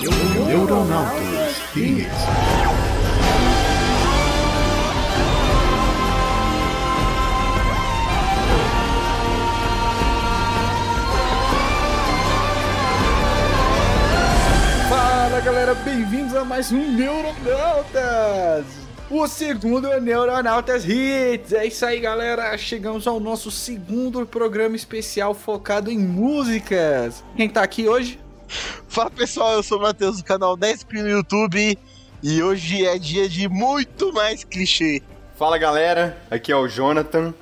[0.00, 2.06] Neuronautas Hits.
[14.88, 18.66] Fala galera, bem-vindos a mais um Neuronautas!
[19.10, 21.52] O segundo é Neuronautas Hits.
[21.52, 22.56] É isso aí, galera.
[22.56, 27.24] Chegamos ao nosso segundo programa especial focado em músicas.
[27.36, 28.20] Quem tá aqui hoje?
[28.98, 31.78] Fala pessoal, eu sou o Matheus do canal 10 Pin no YouTube
[32.20, 35.00] e hoje é dia de muito mais clichê.
[35.36, 37.32] Fala galera, aqui é o Jonathan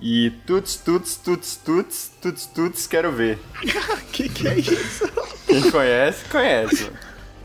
[0.00, 3.38] e tuts, tuts, tuts, tuts, tuts, tuts, quero ver.
[4.10, 5.06] que que é isso?
[5.46, 6.90] Quem conhece, conhece.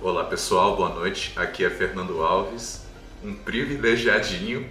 [0.02, 1.34] Olá pessoal, boa noite.
[1.36, 2.86] Aqui é Fernando Alves,
[3.22, 4.66] um privilegiadinho.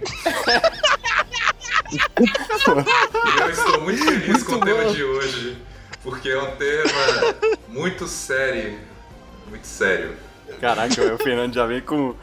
[1.93, 4.91] e eu estou muito feliz Muito com o tema bom.
[4.91, 5.55] de hoje,
[6.01, 7.35] porque é um tema
[7.67, 8.86] muito sério.
[9.49, 10.15] Muito sério.
[10.61, 12.15] Caraca, o Fernando já vem com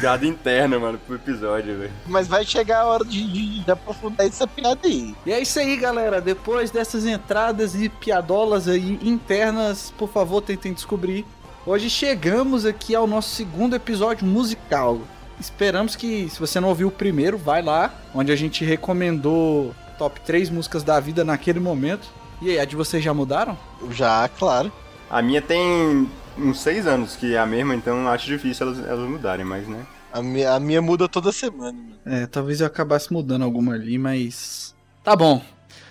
[0.00, 1.90] piada interna, mano, pro episódio, velho.
[2.06, 5.14] Mas vai chegar a hora de, de- de aprofundar essa piada aí.
[5.26, 6.20] E é isso aí, galera.
[6.20, 11.26] Depois dessas entradas e piadolas aí internas, por favor, tentem descobrir.
[11.66, 15.00] Hoje chegamos aqui ao nosso segundo episódio musical.
[15.40, 20.20] Esperamos que, se você não ouviu o primeiro, vai lá, onde a gente recomendou top
[20.20, 22.06] 3 músicas da vida naquele momento.
[22.40, 23.56] E aí, a de vocês já mudaram?
[23.90, 24.70] Já, claro.
[25.10, 29.08] A minha tem uns seis anos que é a mesma, então acho difícil elas, elas
[29.08, 29.84] mudarem, mas né.
[30.12, 31.94] A minha, a minha muda toda semana, mano.
[32.04, 34.74] É, talvez eu acabasse mudando alguma ali, mas.
[35.02, 35.42] Tá bom.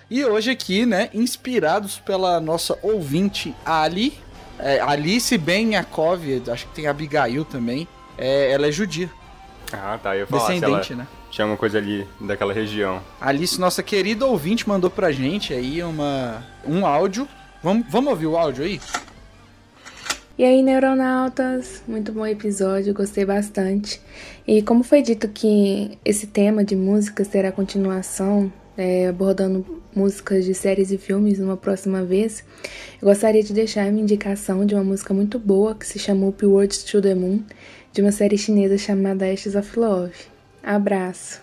[0.08, 4.12] E hoje aqui, né, inspirados pela nossa ouvinte Ali,
[4.58, 6.20] é, Alice Ben Yakov,
[6.50, 7.88] acho que tem Abigail também.
[8.18, 9.10] É, ela é judia,
[9.72, 11.06] Ah, tá, eu ia falar se ela descendente, né?
[11.30, 13.00] tinha uma coisa ali daquela região.
[13.20, 17.26] Alice, nossa querida ouvinte, mandou pra gente aí uma, um áudio.
[17.62, 18.80] Vamos, vamos ouvir o áudio aí?
[20.38, 21.82] E aí, neuronautas?
[21.86, 24.00] Muito bom episódio, gostei bastante.
[24.46, 30.54] E como foi dito que esse tema de músicas terá continuação, é, abordando músicas de
[30.54, 32.42] séries e filmes numa próxima vez,
[33.00, 36.32] eu gostaria de deixar a minha indicação de uma música muito boa que se chama
[36.42, 37.42] Words to the Moon,
[37.92, 40.14] de uma série chinesa chamada Ashes of Love.
[40.62, 41.42] Abraço!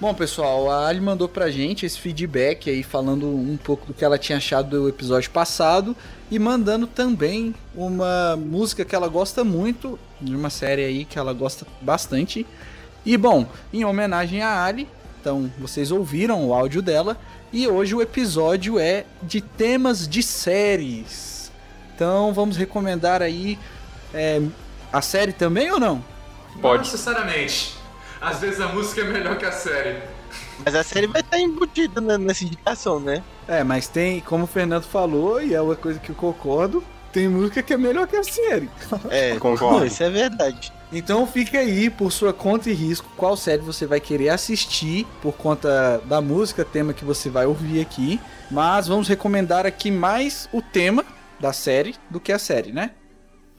[0.00, 4.04] Bom, pessoal, a Ali mandou pra gente esse feedback aí, falando um pouco do que
[4.04, 5.94] ela tinha achado do episódio passado
[6.30, 11.32] e mandando também uma música que ela gosta muito, de uma série aí que ela
[11.32, 12.46] gosta bastante.
[13.04, 14.88] E bom, em homenagem a Ali,
[15.20, 17.16] então vocês ouviram o áudio dela
[17.52, 21.50] e hoje o episódio é de temas de séries.
[21.94, 23.58] Então vamos recomendar aí
[24.12, 24.42] é,
[24.92, 26.04] a série também ou não?
[26.54, 26.84] Não Pode.
[26.84, 27.76] necessariamente.
[28.20, 30.15] Às vezes a música é melhor que a série.
[30.64, 33.22] Mas a série vai estar embutida né, nessa indicação, né?
[33.46, 37.28] É, mas tem, como o Fernando falou, e é uma coisa que eu concordo, tem
[37.28, 38.68] música que é melhor que a série.
[39.10, 39.86] É, Concordo.
[39.86, 40.72] Isso é verdade.
[40.92, 45.32] Então fica aí, por sua conta e risco, qual série você vai querer assistir por
[45.32, 48.20] conta da música, tema que você vai ouvir aqui.
[48.50, 51.04] Mas vamos recomendar aqui mais o tema
[51.40, 52.92] da série do que a série, né?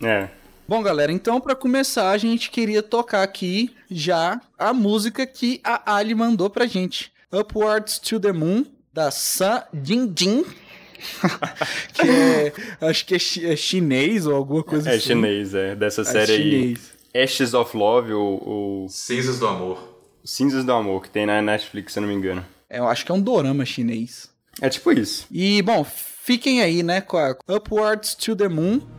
[0.02, 0.30] É.
[0.68, 5.96] Bom, galera, então pra começar, a gente queria tocar aqui já a música que a
[5.96, 7.12] Ali mandou pra gente.
[7.32, 10.44] Upwards to the Moon, da Sun Jin Jin.
[11.94, 15.08] que é, acho que é, chi- é chinês ou alguma coisa É assim.
[15.08, 15.76] chinês, é.
[15.76, 16.38] Dessa É série aí.
[16.76, 16.92] chinês.
[17.16, 19.96] Ashes of Love, ou, ou Cinzas do Amor.
[20.26, 22.46] Cinzas do Amor, que tem na Netflix, se eu não me engano.
[22.70, 24.30] É, eu acho que é um dorama chinês.
[24.62, 25.26] É tipo isso.
[25.32, 28.82] E, bom, fiquem aí, né, com a Upwards to the Moon.“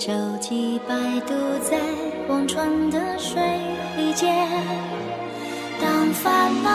[0.00, 0.10] 舟
[0.40, 1.78] 楫摆渡在
[2.26, 3.38] 忘川的水
[4.14, 4.48] 间。
[5.78, 6.70] 当烦恼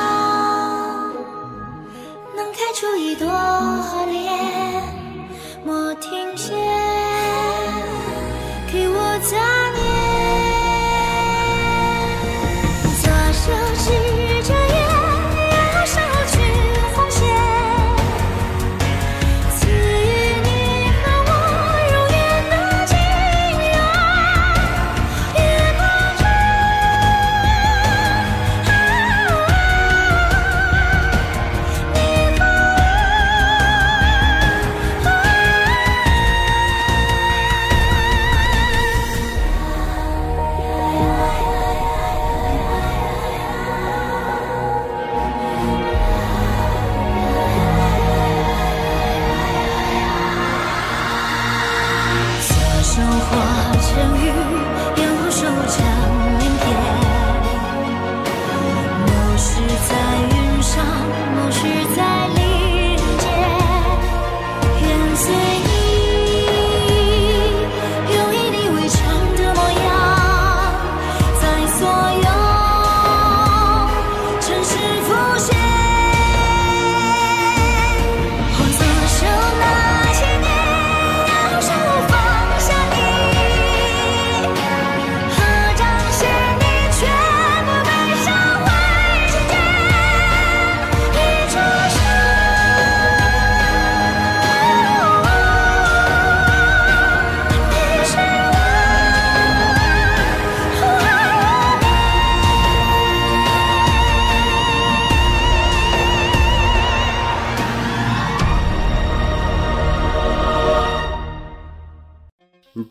[2.36, 3.26] 能开出一朵
[4.06, 4.65] 莲，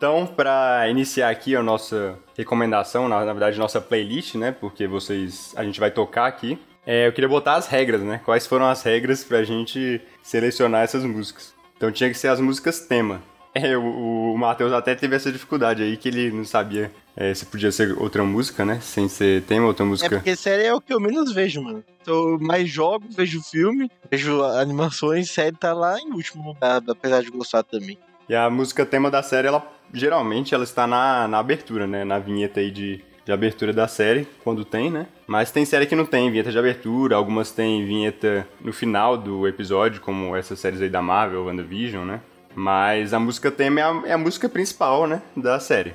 [0.04, 4.52] Então, para iniciar aqui a nossa recomendação, na, na verdade, nossa playlist, né?
[4.52, 5.54] Porque vocês.
[5.56, 6.58] A gente vai tocar aqui.
[6.86, 8.20] é, eu queria botar as regras, né?
[8.22, 11.54] Quais foram as regras pra gente selecionar essas músicas.
[11.74, 13.22] Então tinha que ser as músicas tema.
[13.56, 17.46] É, o, o Matheus até teve essa dificuldade aí, que ele não sabia é, se
[17.46, 18.80] podia ser outra música, né?
[18.80, 20.16] Sem ser tema, outra É música.
[20.16, 21.84] porque série é o que eu menos vejo, mano.
[22.04, 27.30] Eu mais jogo, vejo filme, vejo animações, série tá lá em último lugar, apesar de
[27.30, 27.96] gostar também.
[28.28, 29.60] E a música tema da série, ela
[29.94, 32.04] geralmente ela está na, na abertura, né?
[32.04, 35.06] Na vinheta aí de, de abertura da série, quando tem, né?
[35.26, 39.48] Mas tem série que não tem vinheta de abertura, algumas tem vinheta no final do
[39.48, 42.20] episódio, como essas séries aí da Marvel, WandaVision, né?
[42.54, 45.22] Mas a música tema é a, é a música principal, né?
[45.36, 45.94] Da série.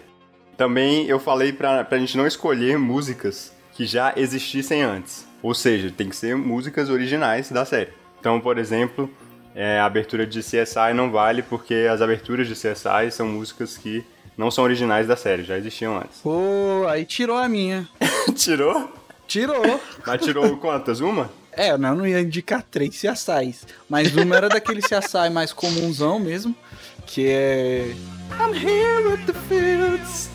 [0.58, 5.28] Também eu falei pra, pra gente não escolher músicas que já existissem antes.
[5.42, 7.92] Ou seja, tem que ser músicas originais da série.
[8.20, 9.10] Então, por exemplo,
[9.60, 14.06] é, a abertura de CSI não vale porque as aberturas de CSI são músicas que
[14.38, 16.22] não são originais da série, já existiam antes.
[16.24, 17.86] Pô, aí tirou a minha.
[18.38, 18.90] tirou?
[19.28, 19.82] Tirou.
[20.08, 21.02] Mas tirou quantas?
[21.02, 21.30] Uma?
[21.52, 23.68] É, eu não, ia indicar três CSIs.
[23.90, 26.56] Mas uma era daquele CSI mais comunzão mesmo,
[27.06, 27.94] que é.
[28.40, 30.30] I'm here at the fields.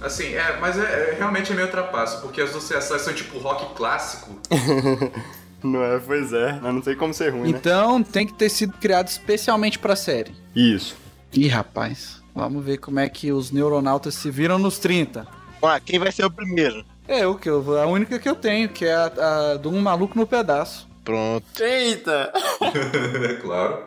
[0.00, 3.38] Assim, é, mas é, é- realmente é meio trapaço, porque as do CSI são tipo
[3.38, 4.36] rock clássico.
[5.62, 6.58] Não é, pois é.
[6.62, 7.58] Eu não sei como ser ruim, né?
[7.58, 10.32] Então tem que ter sido criado especialmente pra série.
[10.54, 10.96] Isso.
[11.32, 12.22] Ih, rapaz.
[12.34, 15.26] Vamos ver como é que os neuronautas se viram nos 30.
[15.60, 16.84] Ah, quem vai ser o primeiro?
[17.08, 19.80] É, eu, que eu, a única que eu tenho, que é a, a de um
[19.80, 20.86] maluco no pedaço.
[21.04, 21.44] Pronto.
[21.60, 22.32] Eita!
[23.42, 23.86] claro.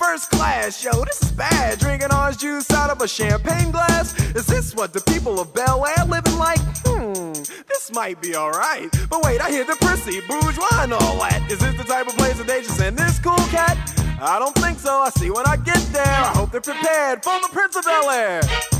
[0.00, 0.82] First class.
[0.82, 1.78] Yo, this is bad.
[1.78, 4.18] Drinking orange juice out of a champagne glass.
[4.34, 6.58] Is this what the people of Bel Air living like?
[6.86, 7.32] Hmm,
[7.68, 8.90] this might be alright.
[9.10, 11.46] But wait, I hear the prissy, bourgeois, and all that.
[11.50, 13.76] Is this the type of place that they just send this cool cat?
[14.20, 15.00] I don't think so.
[15.00, 16.02] I see when I get there.
[16.02, 18.79] I hope they're prepared for the Prince of Bel Air.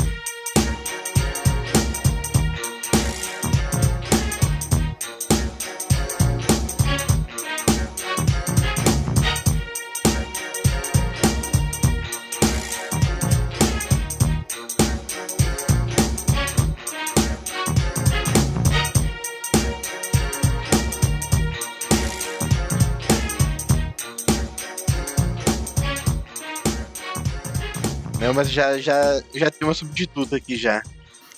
[28.41, 30.81] Mas já, já, já tem uma substituta aqui já.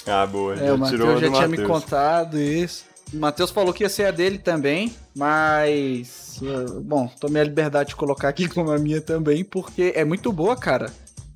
[0.07, 0.55] Ah, boa.
[0.55, 1.67] É, já o tirou Matheus já tinha me Matheus.
[1.67, 2.85] contado isso.
[3.13, 6.39] O Matheus falou que ia ser a dele também, mas.
[6.41, 10.31] uh, Bom, tomei a liberdade de colocar aqui como a minha também, porque é muito
[10.31, 10.91] boa, cara.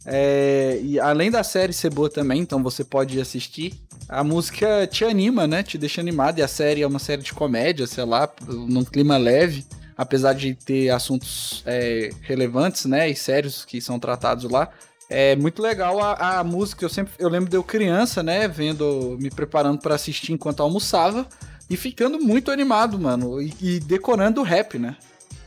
[0.06, 3.74] É, e além da série ser boa também, então você pode assistir.
[4.08, 5.64] A música te anima, né?
[5.64, 6.40] Te deixa animado.
[6.40, 9.66] E a série é uma série de comédia, sei lá, num clima leve.
[9.98, 13.10] Apesar de ter assuntos é, relevantes, né?
[13.10, 14.70] E sérios que são tratados lá.
[15.10, 16.84] É muito legal a, a música.
[16.84, 18.48] Eu sempre eu lembro de eu criança, né?
[18.48, 21.28] Vendo, me preparando pra assistir enquanto almoçava.
[21.70, 23.42] E ficando muito animado, mano.
[23.42, 24.96] E, e decorando o rap, né?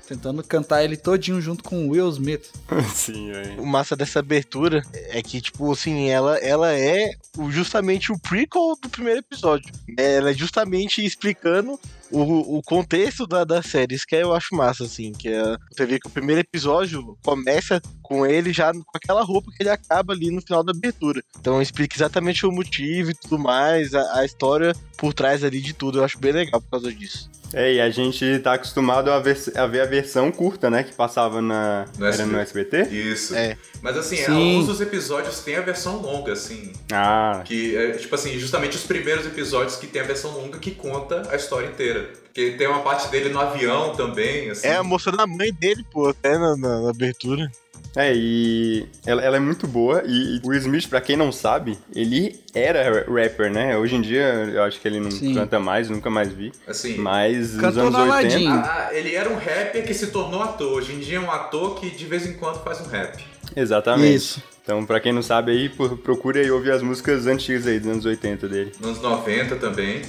[0.07, 2.50] Tentando cantar ele todinho junto com o Will Smith.
[2.93, 3.62] Sim, velho.
[3.62, 7.12] O massa dessa abertura é que, tipo, assim, ela, ela é
[7.49, 9.73] justamente o prequel do primeiro episódio.
[9.97, 11.79] Ela é justamente explicando
[12.11, 13.95] o, o contexto da, da série.
[13.95, 15.12] Isso que eu acho massa, assim.
[15.12, 19.50] Que é, você vê que o primeiro episódio começa com ele já com aquela roupa
[19.57, 21.23] que ele acaba ali no final da abertura.
[21.38, 25.73] Então explica exatamente o motivo e tudo mais, a, a história por trás ali de
[25.73, 25.99] tudo.
[25.99, 27.31] Eu acho bem legal por causa disso.
[27.52, 30.85] É, e a gente tá acostumado a ver, a ver a versão curta, né?
[30.85, 31.85] Que passava na.
[31.99, 32.83] No era no SBT?
[32.90, 33.35] Isso.
[33.35, 33.57] É.
[33.83, 34.33] Mas assim, Sim.
[34.33, 36.73] alguns dos episódios têm a versão longa, assim.
[36.93, 40.71] Ah, Que é, tipo assim, justamente os primeiros episódios que tem a versão longa que
[40.71, 42.00] conta a história inteira.
[42.25, 44.66] Porque tem uma parte dele no avião também, assim.
[44.66, 47.50] É, mostrando a mãe dele, pô, até na, na- na abertura.
[47.97, 50.04] É, e ela, ela é muito boa.
[50.07, 53.76] E, e o Will Smith, pra quem não sabe, ele era rapper, né?
[53.76, 55.35] Hoje em dia eu acho que ele não Sim.
[55.35, 56.52] canta mais, nunca mais vi.
[56.69, 58.02] Assim, Mas nos anos no 80.
[58.12, 58.47] Aladdin.
[58.47, 60.75] ah, ah, ele era um rapper que se tornou ator.
[60.75, 63.25] Hoje em dia é um ator que de vez em quando faz um rap.
[63.57, 64.14] Exatamente.
[64.14, 64.42] Isso.
[64.62, 67.90] Então, pra quem não sabe aí, pro- procure aí ouvir as músicas antigas aí, dos
[67.90, 68.73] anos 80 dele.
[68.78, 70.02] Nos anos 90 também.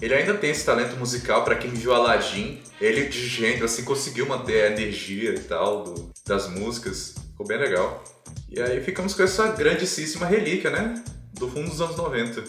[0.00, 2.60] Ele ainda tem esse talento musical, pra quem viu Aladdin.
[2.80, 7.14] Ele de gênero, assim, conseguiu manter a energia e tal do- das músicas.
[7.30, 8.02] Ficou bem legal.
[8.48, 11.02] E aí ficamos com essa grandíssima relíquia, né?
[11.34, 12.44] Do fundo dos anos 90.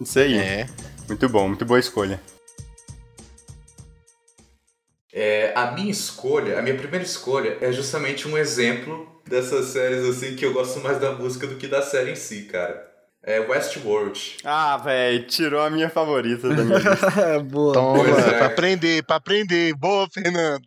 [0.00, 0.36] Isso aí.
[0.36, 0.68] É.
[1.08, 2.20] Muito bom, muito boa escolha.
[5.12, 10.34] É, a minha escolha, a minha primeira escolha é justamente um exemplo dessas séries assim
[10.34, 12.92] que eu gosto mais da música do que da série em si, cara.
[13.26, 14.36] É Westworld.
[14.44, 17.40] Ah, velho, tirou a minha favorita da minha lista.
[17.42, 17.72] Boa.
[17.72, 18.36] Toma, Pois é.
[18.38, 19.74] pra aprender, pra aprender.
[19.76, 20.60] Boa, Fernando.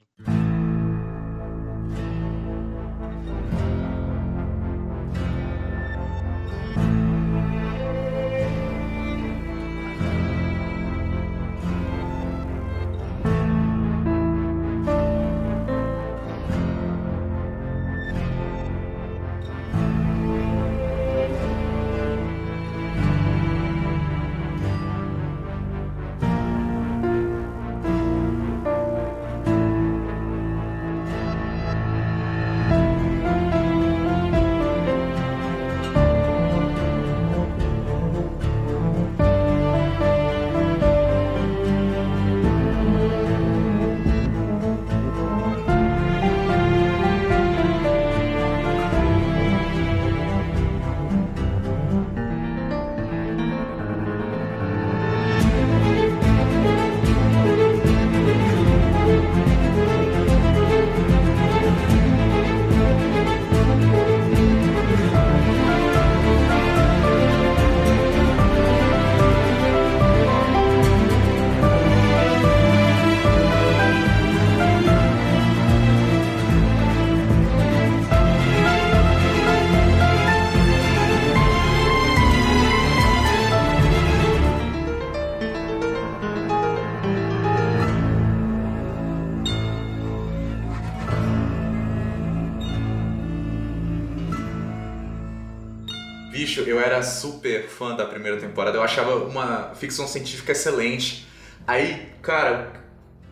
[98.28, 101.28] Primeira temporada, eu achava uma ficção científica excelente.
[101.66, 102.74] Aí, cara,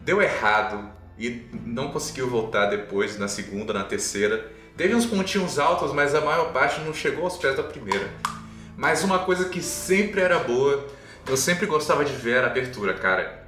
[0.02, 4.52] deu errado e não conseguiu voltar depois, na segunda, na terceira.
[4.78, 8.10] Teve uns pontinhos altos, mas a maior parte não chegou aos pés da primeira.
[8.78, 10.86] Mas uma coisa que sempre era boa,
[11.28, 13.46] eu sempre gostava de ver a abertura, cara.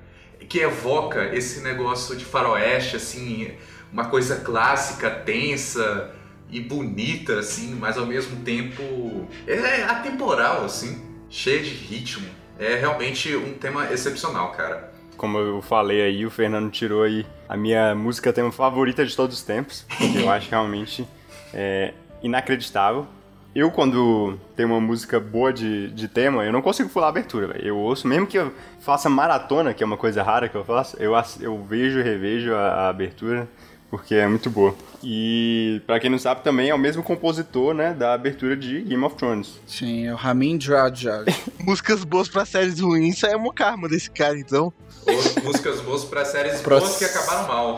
[0.48, 3.54] Que evoca esse negócio de faroeste, assim,
[3.92, 6.14] uma coisa clássica, tensa
[6.50, 12.28] e bonita, assim, mas ao mesmo tempo é atemporal, assim, cheia de ritmo.
[12.60, 14.92] É realmente um tema excepcional, cara.
[15.16, 19.38] Como eu falei aí, o Fernando tirou aí a minha música tema favorita de todos
[19.38, 21.08] os tempos, que eu acho realmente
[21.54, 23.08] é, inacreditável.
[23.56, 27.58] Eu, quando tem uma música boa de, de tema, eu não consigo pular a abertura.
[27.60, 30.96] Eu ouço, mesmo que eu faça maratona, que é uma coisa rara que eu faço,
[31.02, 33.48] eu, eu vejo e revejo a, a abertura,
[33.90, 34.76] porque é muito boa.
[35.04, 39.04] E, para quem não sabe, também é o mesmo compositor, né, da abertura de Game
[39.04, 39.60] of Thrones.
[39.66, 41.28] Sim, é o Ramin Djadjad.
[41.60, 44.74] Músicas boas pra séries ruins, isso é um karma desse cara, então.
[45.06, 47.76] Ou músicas boas pra séries boas que acabaram mal.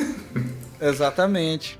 [0.80, 1.78] Exatamente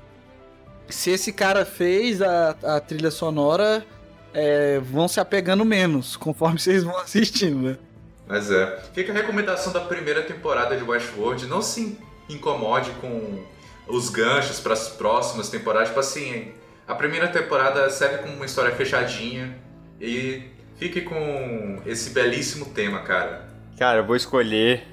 [0.89, 3.85] se esse cara fez a, a trilha sonora,
[4.33, 7.77] é, vão se apegando menos, conforme vocês vão assistindo, né?
[8.27, 8.81] Mas é.
[8.93, 11.45] Fica a recomendação da primeira temporada de Westworld.
[11.45, 11.97] Não se
[12.29, 13.43] incomode com
[13.87, 15.89] os ganchos para as próximas temporadas.
[15.89, 16.51] Tipo assim,
[16.87, 19.57] a primeira temporada serve como uma história fechadinha
[19.99, 20.43] e
[20.77, 23.47] fique com esse belíssimo tema, cara.
[23.77, 24.83] Cara, eu vou escolher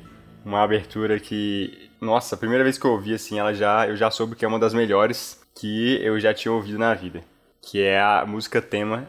[0.44, 4.10] uma abertura que, nossa, a primeira vez que eu ouvi assim, ela já eu já
[4.10, 7.22] soube que é uma das melhores que eu já tinha ouvido na vida,
[7.60, 9.08] que é a música tema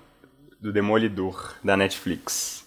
[0.61, 2.65] do Demolidor da Netflix.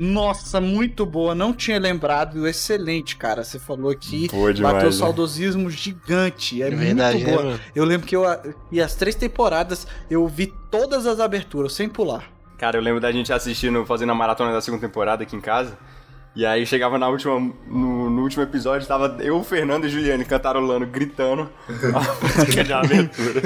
[0.00, 1.34] Nossa, muito boa.
[1.34, 2.48] Não tinha lembrado.
[2.48, 3.44] Excelente, cara.
[3.44, 4.28] Você falou aqui.
[4.28, 4.96] Boa demais, bateu né?
[4.96, 6.62] saudosismo gigante.
[6.62, 7.42] É, É verdade, muito boa.
[7.42, 7.60] né, mano?
[7.74, 8.24] eu lembro que eu.
[8.72, 12.24] E as três temporadas eu vi todas as aberturas, sem pular.
[12.56, 15.76] Cara, eu lembro da gente assistindo, fazendo a maratona da segunda temporada aqui em casa.
[16.34, 17.34] E aí chegava na última,
[17.66, 22.62] no, no último episódio, tava eu, o Fernando e a Juliane cantarolando, gritando a música
[22.62, 23.42] de aventura.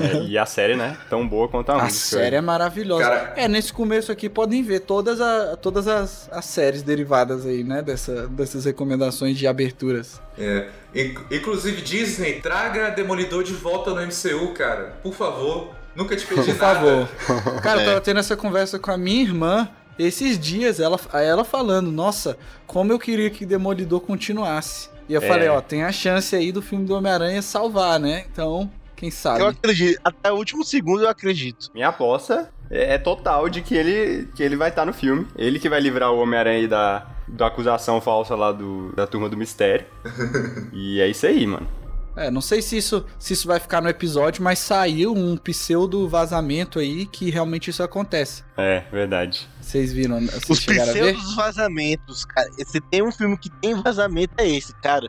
[0.00, 0.96] É, e a série, né?
[1.08, 2.18] Tão boa quanto a, A música.
[2.18, 3.02] série é maravilhosa.
[3.04, 7.62] Cara- É, nesse começo aqui podem ver todas, a, todas as, as séries derivadas aí,
[7.62, 7.80] né?
[7.80, 10.20] Dessa, dessas recomendações de aberturas.
[10.36, 10.66] É.
[10.94, 14.96] Inc- Inclusive, Disney, traga Demolidor de volta no MCU, cara.
[15.02, 15.70] Por favor.
[15.94, 17.06] Nunca te pedi Por nada.
[17.06, 17.60] favor.
[17.62, 19.68] Cara, eu tava tendo essa conversa com a minha irmã
[20.02, 22.36] esses dias, ela, ela falando, nossa,
[22.66, 24.88] como eu queria que Demolidor continuasse.
[25.08, 25.26] E eu É.
[25.26, 28.24] falei, ó, tem a chance aí do filme do Homem-Aranha salvar, né?
[28.32, 29.40] Então, quem sabe.
[29.40, 30.00] Eu acredito.
[30.04, 31.70] Até o último segundo eu acredito.
[31.74, 35.26] Minha aposta é, é total de que ele, que ele vai estar no filme.
[35.36, 39.28] Ele que vai livrar o Homem-Aranha aí da, da acusação falsa lá do, da turma
[39.28, 39.86] do mistério.
[40.72, 41.66] e é isso aí, mano.
[42.14, 46.06] É, não sei se isso, se isso vai ficar no episódio, mas saiu um pseudo
[46.08, 48.44] vazamento aí que realmente isso acontece.
[48.56, 49.48] É, verdade.
[49.60, 50.20] Vocês viram?
[50.20, 52.48] Vocês Os pseudos vazamentos, cara.
[52.66, 55.08] Se tem um filme que tem vazamento, é esse, cara.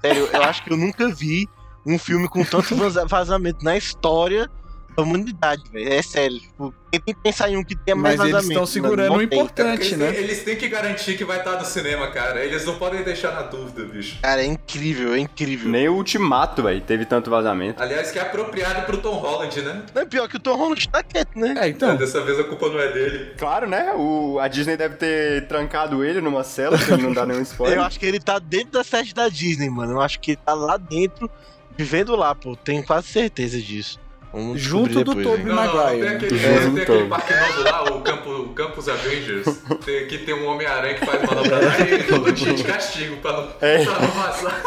[0.00, 1.48] Sério, eu acho que eu nunca vi
[1.86, 4.48] um filme com tanto vaza- vazamento na história
[4.96, 5.92] da humanidade, velho.
[5.92, 6.38] É sério.
[6.38, 8.52] Tipo, tentem pensar em um que tenha mais Mas eles vazamento.
[8.52, 10.12] estão segurando o importante, Eles, né?
[10.12, 12.44] têm, eles têm que garantir que vai estar no cinema, cara.
[12.44, 14.18] Eles não podem deixar na dúvida, bicho.
[14.22, 15.68] Cara, é incrível, é incrível.
[15.70, 17.82] Nem o Ultimato, velho, teve tanto vazamento.
[17.82, 19.82] Aliás, que é apropriado pro Tom Holland, né?
[19.94, 21.54] Não é pior que o Tom Holland tá quieto, né?
[21.58, 21.96] É, então.
[21.96, 23.32] Dessa vez a culpa não é dele.
[23.36, 23.92] Claro, né?
[23.94, 27.78] O, a Disney deve ter trancado ele numa cela, pra ele não dar nenhum spoiler.
[27.78, 29.92] Eu acho que ele tá dentro da sede da Disney, mano.
[29.92, 31.28] Eu acho que ele tá lá dentro,
[31.76, 32.54] vivendo lá, pô.
[32.56, 33.98] Tenho quase certeza disso.
[34.34, 35.54] Vamos Junto do depois, Tobey velho.
[35.54, 36.00] Não, não, Maguire.
[36.06, 39.46] tem aquele, É, tem aquele parque novo lá, o, campo, o Campus Avengers,
[39.84, 43.16] tem- que tem um Homem-Aranha que faz manobra lá e ele todo dia de castigo
[43.18, 43.84] pra não, É.
[43.84, 44.62] pra não vazar.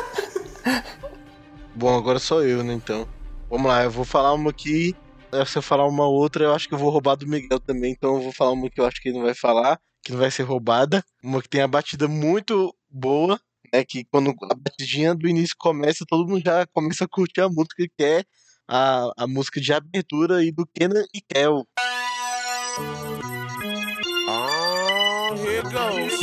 [1.76, 3.08] Bom, agora sou eu, né, então.
[3.50, 4.96] Vamos lá, eu vou falar uma aqui
[5.32, 7.92] eh, se eu falar uma outra, eu acho que eu vou roubar do Miguel também,
[7.92, 10.20] então eu vou falar uma que eu acho que ele não vai falar, que não
[10.20, 11.04] vai ser roubada.
[11.22, 13.40] Uma que tem a batida muito boa,
[13.74, 13.84] né?
[13.84, 17.84] Que quando a batidinha do início começa, todo mundo já começa a curtir a música,
[17.98, 18.24] que é
[18.68, 21.66] a, a música de abertura aí do Kenan e Kel.
[24.30, 26.20] Oh, here goes.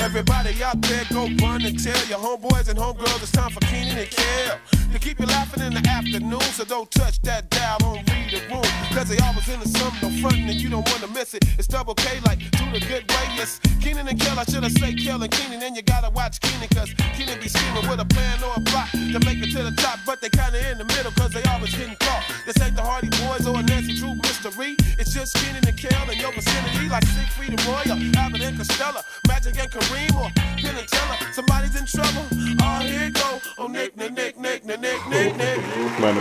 [0.00, 3.96] Everybody out there, go run and tell your homeboys and homegirls it's time for Keenan
[3.96, 4.58] and Kel.
[4.92, 8.42] To keep you laughing in the afternoon, so don't touch that dial on read the
[8.50, 8.66] room.
[8.90, 11.44] Cause they always in the summer, no frontin' and you don't wanna miss it.
[11.58, 13.26] It's double K like do the good way.
[13.38, 16.40] Yes, Keenan and Kel, I should have say Kel and Keenan, and you gotta watch
[16.40, 19.62] Keenan, cause Keenan be scheming with a plan or a plot to make it to
[19.62, 22.24] the top, but they kinda in the middle, cause they always getting caught.
[22.44, 24.74] This ain't the Hardy Boys or a Nancy Drew mystery.
[24.98, 28.58] It's just Keenan and Kel in your vicinity, like Siegfried and Roy, or Abbott and
[28.58, 32.26] Costello, Magic and Kareem, or Tell her somebody's in trouble?
[32.62, 33.40] Oh, here go.
[33.58, 36.00] Oh, Nick, Nick, Nick, Nick, Nick, Nick, Nick.
[36.00, 36.20] Mano,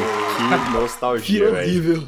[0.66, 1.56] que nostalgia, velho.
[1.56, 2.08] Que horrível.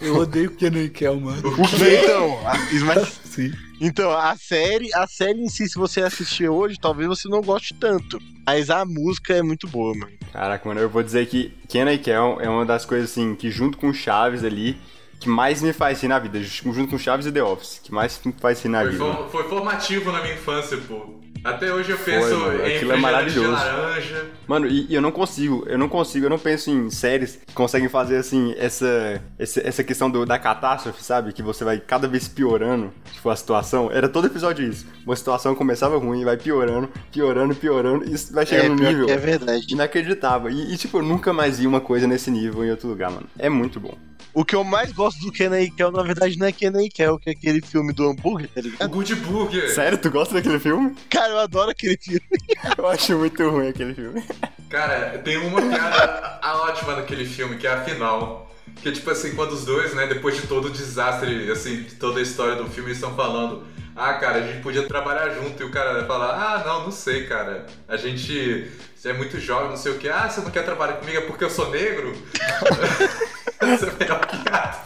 [0.00, 1.42] Eu odeio o Kenan Kel, mano.
[1.48, 1.62] O?
[1.62, 3.52] Então, a, Sim.
[3.80, 7.74] então, a série, a série em si, se você assistir hoje, talvez você não goste
[7.74, 8.20] tanto.
[8.46, 10.12] Mas a música é muito boa, mano.
[10.32, 13.78] Caraca, mano, eu vou dizer que Kenan Kel é uma das coisas assim que junto
[13.78, 14.76] com Chaves ali
[15.20, 18.20] que mais me faz rir na vida, junto com Chaves e The Office, que mais
[18.24, 19.04] me faz rir na foi vida.
[19.04, 21.23] For, foi formativo na minha infância, pô.
[21.44, 23.48] Até hoje eu Foi, penso mano, em aquilo é maravilhoso.
[23.48, 24.26] de laranja.
[24.46, 27.52] Mano, e, e eu não consigo, eu não consigo, eu não penso em séries que
[27.52, 31.32] conseguem fazer assim, essa, essa, essa questão do, da catástrofe, sabe?
[31.32, 33.90] Que você vai cada vez piorando, tipo, a situação.
[33.92, 34.86] Era todo episódio isso.
[35.06, 38.88] Uma situação começava ruim, vai piorando, piorando, piorando, e isso vai É, chegando num pior
[38.92, 39.66] nível é verdade.
[39.68, 40.50] inacreditável.
[40.50, 43.26] E, e, tipo, eu nunca mais vi uma coisa nesse nível em outro lugar, mano.
[43.38, 43.94] É muito bom.
[44.34, 46.90] O que eu mais gosto do Kenan e Kel, na verdade, não é Kenan e
[46.90, 48.90] Kel, que é aquele filme do hambúrguer, tá O ligado?
[48.90, 49.70] Good Burger.
[49.72, 50.94] Sério, tu gosta daquele filme?
[51.08, 52.20] Cara, eu adoro aquele filme.
[52.76, 54.22] Eu acho muito ruim aquele filme.
[54.68, 58.50] Cara, tem uma piada a- ótima naquele filme, que é a final.
[58.82, 61.94] Que é tipo assim, quando os dois, né, depois de todo o desastre, assim, de
[61.94, 65.66] toda a história do filme, estão falando, ah, cara, a gente podia trabalhar junto, e
[65.66, 67.66] o cara fala, ah, não, não sei, cara.
[67.86, 70.08] A gente você é muito jovem, não sei o que.
[70.08, 72.12] Ah, você não quer trabalhar comigo é porque eu sou negro?
[73.72, 74.78] Essa é a melhor piada.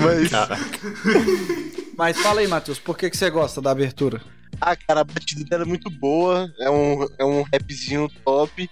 [0.00, 0.30] Mas,
[1.96, 4.20] Mas fala aí, Matheus, por que, que você gosta da abertura?
[4.60, 6.52] ah, cara, a batida dela é muito boa.
[6.60, 8.68] É um, é um rapzinho top.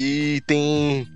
[0.00, 1.06] E tem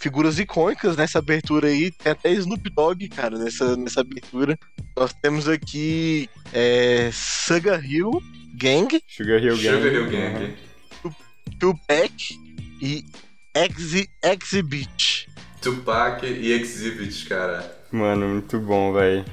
[0.00, 1.90] figuras icônicas nessa abertura aí.
[1.90, 4.58] Tem até Snoop Dogg, cara, nessa, nessa abertura.
[4.96, 8.10] Nós temos aqui é, Sugar Hill
[8.54, 9.76] Gang, Sugar Hill Gang.
[9.76, 10.56] Sugar Hill Gang.
[11.58, 12.38] Tupac
[12.80, 13.04] e
[13.54, 15.27] Exi, Exhibit.
[15.60, 17.78] Tupac e Exhibit, cara.
[17.90, 19.24] Mano, muito bom, velho.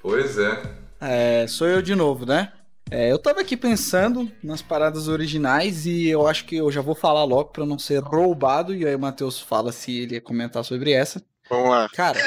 [0.00, 0.62] Pois é.
[1.00, 2.52] É, sou eu de novo, né?
[2.90, 6.94] É, eu tava aqui pensando nas paradas originais e eu acho que eu já vou
[6.94, 8.74] falar logo pra não ser roubado.
[8.74, 11.22] E aí o Matheus fala se ele ia comentar sobre essa.
[11.48, 11.88] Vamos lá.
[11.90, 12.20] Cara,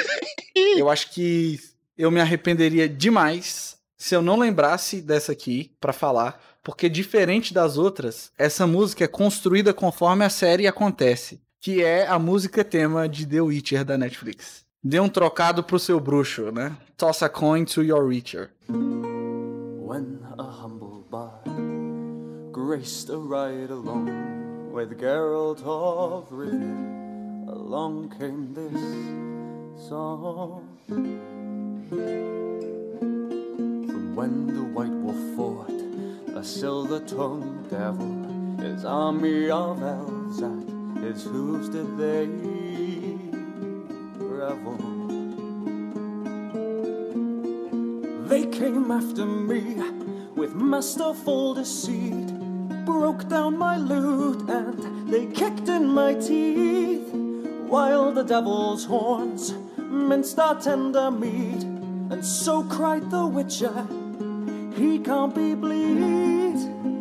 [0.76, 1.58] eu acho que
[1.96, 7.76] eu me arrependeria demais se eu não lembrasse dessa aqui pra falar, porque diferente das
[7.76, 13.26] outras, essa música é construída conforme a série acontece, que é a música tema de
[13.26, 14.64] The Witcher da Netflix.
[14.82, 16.76] Dê um trocado pro seu bruxo, né?
[16.96, 18.50] Toss a coin to your Witcher.
[18.68, 21.42] When a humble bard
[22.52, 24.08] graced a ride along
[24.72, 28.80] with Geralt of Rivia, along came this
[29.88, 30.62] song.
[33.88, 35.82] From when the White Wolf fought
[36.36, 38.14] a silver-tongued devil,
[38.60, 42.26] his army of elves at his hooves did they
[44.18, 44.76] revel.
[48.28, 49.76] They came after me
[50.34, 52.28] with masterful deceit,
[52.84, 57.08] broke down my lute and they kicked in my teeth,
[57.68, 61.62] while the devil's horns minced our tender meat,
[62.10, 63.86] and so cried the witcher,
[64.76, 66.97] he can't be bleed.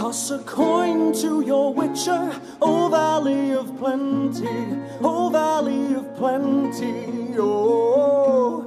[0.00, 2.32] Toss a coin to your witcher,
[2.62, 4.48] O Valley of Plenty,
[5.02, 8.64] O Valley of Plenty, oh.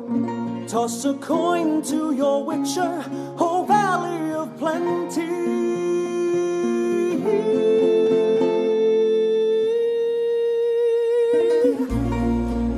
[0.67, 3.03] Toss a coin to your witcher,
[3.39, 5.21] O Valley of Plenty.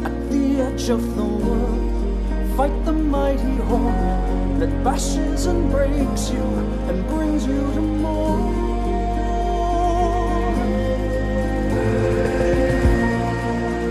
[0.05, 4.24] At the edge of the world, fight the mighty horn
[4.59, 6.43] that bashes and breaks you
[6.87, 8.53] and brings you to more.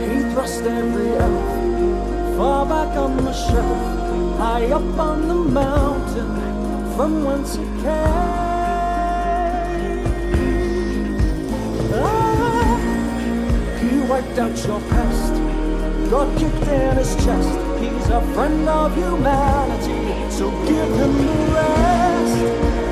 [0.09, 7.25] He thrust every elf far back on the shelf, high up on the mountain, from
[7.25, 8.45] whence it came.
[11.93, 12.79] Ah,
[13.81, 15.35] he wiped out your past,
[16.11, 17.64] got kicked in his chest.
[18.05, 22.39] He's a friend of humanity, so give him the rest.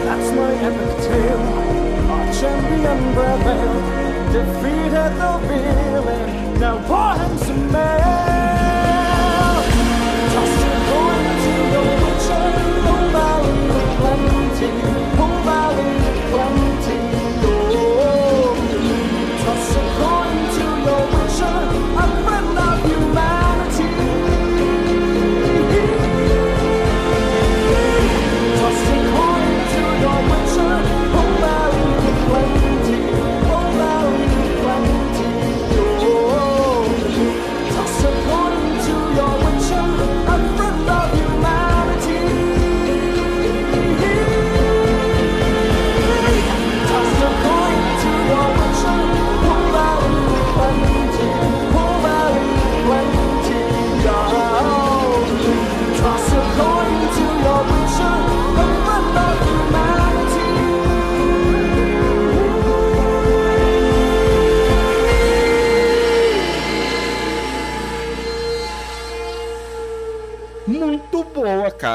[0.06, 1.42] That's my epic tale.
[2.12, 6.60] Our champion prevailed, defeated the villain.
[6.60, 8.31] Now pour him some.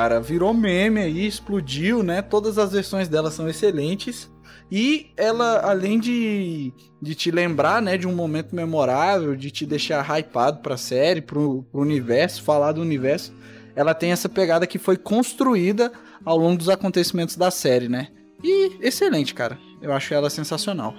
[0.08, 0.22] Cara.
[0.22, 2.22] Virou meme aí, explodiu, né?
[2.22, 4.32] Todas as versões dela são excelentes.
[4.72, 10.06] E ela, além de, de te lembrar, né, de um momento memorável, de te deixar
[10.18, 13.34] hypado pra série, pro, pro universo, falar do universo,
[13.76, 15.92] ela tem essa pegada que foi construída
[16.26, 18.10] ao longo dos acontecimentos da série, né?
[18.44, 19.58] E excelente, cara.
[19.82, 20.94] Eu acho ela sensacional.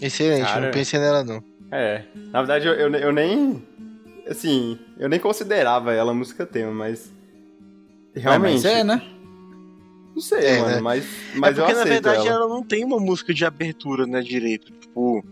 [0.00, 0.60] Excelente, Cara.
[0.60, 1.42] não pensei nela não.
[1.72, 3.62] É, na verdade eu, eu, eu nem.
[4.28, 7.10] Assim, eu nem considerava ela música tema, mas.
[8.18, 8.52] Realmente.
[8.54, 9.02] mas é, né?
[10.14, 10.80] Não sei, É, mano, né?
[10.80, 11.04] mas,
[11.34, 12.36] É mas eu porque na aceito verdade ela.
[12.44, 14.72] ela não tem uma música de abertura, né, direito.
[14.72, 15.24] Tipo,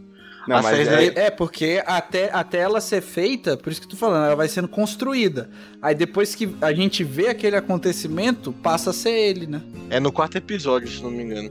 [0.46, 3.90] Não, mas série é, É, porque até, até ela ser feita, por isso que eu
[3.90, 5.50] tô falando, ela vai sendo construída.
[5.82, 9.60] Aí depois que a gente vê aquele acontecimento, passa a ser ele, né?
[9.90, 11.50] é no quarto episódio, se não me engano.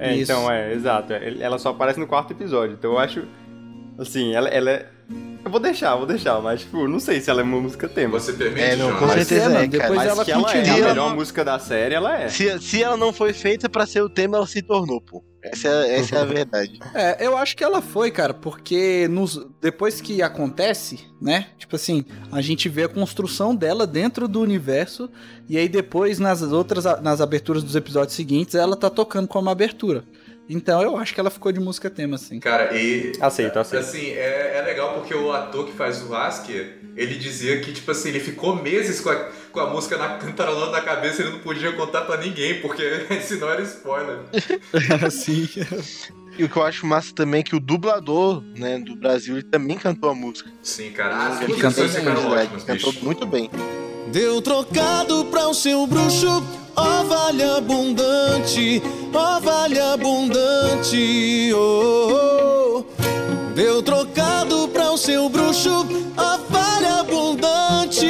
[0.00, 0.30] É, Isso.
[0.32, 1.12] então, é, exato.
[1.12, 2.74] é, Ela só aparece no quarto episódio.
[2.78, 3.24] Então eu acho.
[3.98, 4.86] Assim, ela, ela é.
[5.48, 8.20] Eu vou deixar, vou deixar, mas, tipo, não sei se ela é uma música tema.
[8.20, 8.98] Você permite, É, não, João?
[8.98, 9.66] com Mas certeza é, é, cara.
[9.66, 10.76] depois mas ela que ela é continua.
[10.76, 12.28] a melhor música da série, ela é.
[12.28, 15.24] Se, se ela não foi feita pra ser o tema, ela se tornou, pô.
[15.42, 16.78] Essa é, essa é a verdade.
[16.94, 21.46] É, eu acho que ela foi, cara, porque nos, depois que acontece, né?
[21.56, 25.08] Tipo assim, a gente vê a construção dela dentro do universo,
[25.48, 30.04] e aí depois nas outras, nas aberturas dos episódios seguintes, ela tá tocando como abertura.
[30.48, 32.40] Então eu acho que ela ficou de música tema, assim.
[32.40, 33.12] Cara, e.
[33.20, 33.82] Aceito, aceito.
[33.82, 37.90] Assim, é, é legal porque o ator que faz o Asker, ele dizia que, tipo
[37.90, 41.32] assim, ele ficou meses com a, com a música na, cantarolando na cabeça e ele
[41.34, 42.82] não podia contar pra ninguém, porque
[43.20, 44.20] senão era spoiler.
[45.06, 45.48] assim.
[46.38, 49.42] E o que eu acho massa também é que o dublador, né, do Brasil, ele
[49.46, 50.48] também cantou a música.
[50.62, 51.14] Sim, cara.
[51.14, 53.04] Ah, As Ele cantou ficaram verdade, ótimas, cantou bicho.
[53.04, 53.50] muito bem.
[54.12, 56.42] Deu trocado pra o seu bruxo,
[56.74, 62.84] ó vale abundante, ó vale abundante, oh, oh.
[63.54, 68.06] Deu trocado pra o seu bruxo, ó vale abundante.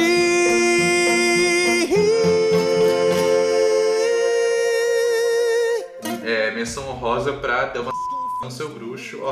[6.23, 7.98] É, menção honrosa pra dar
[8.49, 9.19] no seu bruxo.
[9.21, 9.31] Ó,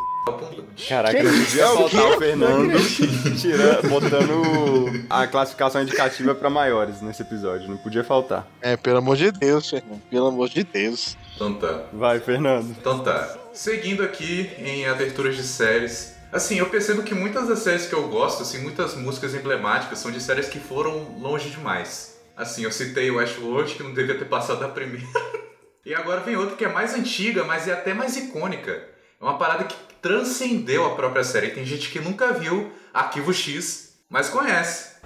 [0.88, 7.68] Caraca, não podia faltar o Fernando tirando, botando a classificação indicativa pra maiores nesse episódio.
[7.68, 8.48] Não podia faltar.
[8.62, 10.02] É, pelo amor de Deus, Fernando.
[10.10, 11.18] Pelo amor de Deus.
[11.36, 11.86] Então tá.
[11.92, 12.70] Vai, Fernando.
[12.80, 13.36] Então tá.
[13.54, 16.16] Seguindo aqui em aberturas de séries.
[16.32, 20.12] Assim, eu percebo que muitas das séries que eu gosto, assim, muitas músicas emblemáticas são
[20.12, 22.20] de séries que foram longe demais.
[22.36, 25.08] Assim, eu citei o Ashworld, que não devia ter passado da primeira.
[25.86, 28.97] e agora vem outra que é mais antiga, mas é até mais icônica.
[29.20, 31.50] É uma parada que transcendeu a própria série.
[31.50, 34.98] Tem gente que nunca viu Arquivo X, mas conhece.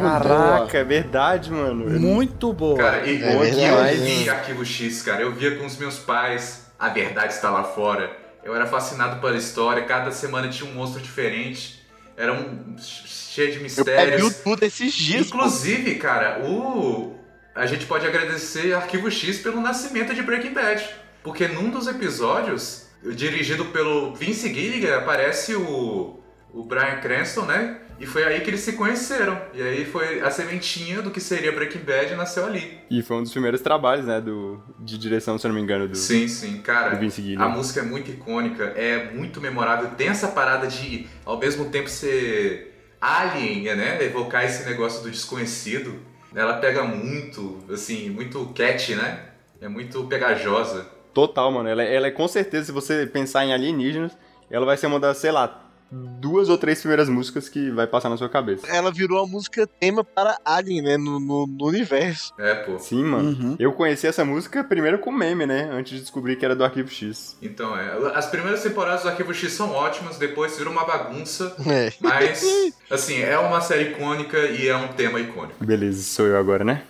[0.00, 1.88] Caraca, é verdade, mano.
[1.98, 2.76] Muito boa.
[2.78, 4.30] Cara, e, É verdade, eu vi?
[4.30, 5.22] Arquivo X, cara.
[5.22, 6.66] Eu via com os meus pais.
[6.78, 8.16] A verdade está lá fora.
[8.44, 9.84] Eu era fascinado pela história.
[9.84, 11.80] Cada semana tinha um monstro diferente.
[12.16, 14.20] Era um cheio de Eu mistérios.
[14.20, 15.30] viu tudo esses dias.
[15.30, 15.36] pô.
[15.36, 17.16] Inclusive, cara, o
[17.54, 20.88] a gente pode agradecer Arquivo X pelo nascimento de Breaking Bad,
[21.22, 26.18] porque num dos episódios, dirigido pelo Vince Gilligan, aparece o
[26.54, 27.78] o Bryan Cranston, né?
[27.98, 29.40] E foi aí que eles se conheceram.
[29.54, 32.78] E aí foi a sementinha do que seria Breaking Bad nasceu ali.
[32.90, 35.88] E foi um dos primeiros trabalhos, né, do, de direção, se eu não me engano,
[35.88, 35.96] do...
[35.96, 36.98] Sim, sim, cara.
[37.38, 39.90] A música é muito icônica, é muito memorável.
[39.90, 44.02] Tem essa parada de, ao mesmo tempo, ser alien, né?
[44.04, 45.94] Evocar esse negócio do desconhecido.
[46.34, 49.20] Ela pega muito, assim, muito catchy, né?
[49.60, 50.86] É muito pegajosa.
[51.12, 51.68] Total, mano.
[51.68, 54.12] Ela, ela é com certeza, se você pensar em alienígenas,
[54.50, 55.61] ela vai ser uma das, sei lá,
[55.92, 58.66] duas ou três primeiras músicas que vai passar na sua cabeça.
[58.66, 60.96] Ela virou a música tema para Alien, né?
[60.96, 62.32] No, no, no universo.
[62.38, 62.78] É, pô.
[62.78, 63.28] Sim, mano.
[63.28, 63.56] Uhum.
[63.58, 65.68] Eu conheci essa música primeiro com meme, né?
[65.70, 67.36] Antes de descobrir que era do Arquivo X.
[67.42, 68.12] Então, é.
[68.14, 71.54] As primeiras temporadas do Arquivo X são ótimas, depois vira uma bagunça.
[71.66, 71.92] É.
[72.00, 72.42] Mas,
[72.90, 75.64] assim, é uma série icônica e é um tema icônico.
[75.64, 76.82] Beleza, sou eu agora, né?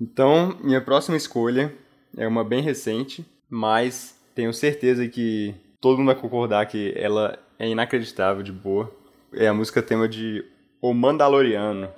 [0.00, 1.72] Então, minha próxima escolha
[2.16, 7.68] é uma bem recente, mas tenho certeza que todo mundo vai concordar que ela é
[7.68, 8.92] inacreditável de boa.
[9.32, 10.44] É a música tema de
[10.80, 11.88] O Mandaloriano.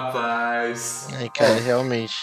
[0.00, 1.08] Rapaz.
[1.14, 2.14] Ai, cara, realmente.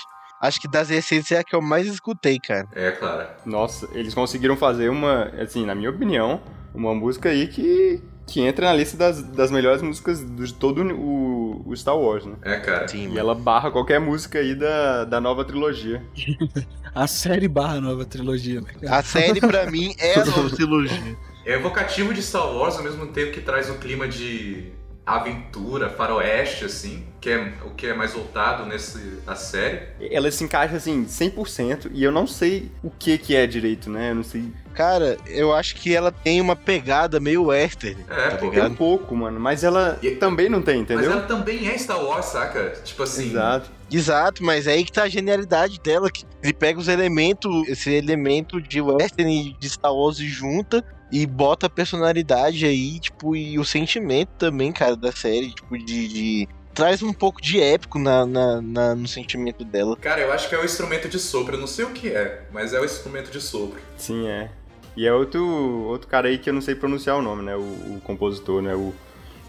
[0.42, 2.68] Acho que das recentes é a que eu mais escutei, cara.
[2.74, 3.28] É, claro.
[3.46, 6.42] Nossa, eles conseguiram fazer uma, assim, na minha opinião,
[6.74, 11.64] uma música aí que, que entra na lista das, das melhores músicas de todo o,
[11.66, 12.36] o Star Wars, né?
[12.42, 12.88] É, cara.
[12.90, 13.20] Sim, E mano.
[13.20, 16.04] ela barra qualquer música aí da, da nova trilogia.
[16.94, 18.68] A série barra nova trilogia, né?
[18.88, 21.18] A série, pra mim, é a nova trilogia.
[21.44, 24.72] É evocativo de Star Wars ao mesmo tempo que traz um clima de
[25.06, 29.82] aventura, faroeste, assim, que é o que é mais voltado nesse a série.
[30.12, 34.12] Ela se encaixa assim 100% e eu não sei o que que é direito, né?
[34.12, 34.46] Eu não sei.
[34.74, 38.04] Cara, eu acho que ela tem uma pegada meio western.
[38.10, 38.50] É, tá pô.
[38.50, 41.12] Tem um pouco, mano, mas ela E- também não tem, Mas entendeu?
[41.12, 42.72] ela também é Star Wars, saca?
[42.84, 43.30] Tipo assim.
[43.30, 43.70] Exato.
[43.94, 47.92] Exato, mas é aí que tá a genialidade dela, que ele pega os elementos, esse
[47.92, 53.36] elemento de western e de Star Wars e junta e bota a personalidade aí, tipo,
[53.36, 56.08] e o sentimento também, cara, da série, tipo, de...
[56.08, 59.96] de- Traz um pouco de épico na, na- na- no sentimento dela.
[59.98, 61.56] Cara, eu acho que é o instrumento de sopro.
[61.56, 63.80] Eu não sei o que é, mas é o instrumento de sopro.
[63.96, 64.50] Sim, é.
[64.98, 65.46] E é outro,
[65.84, 67.56] outro cara aí que eu não sei pronunciar o nome, né?
[67.56, 68.74] O, o compositor, né?
[68.74, 68.92] O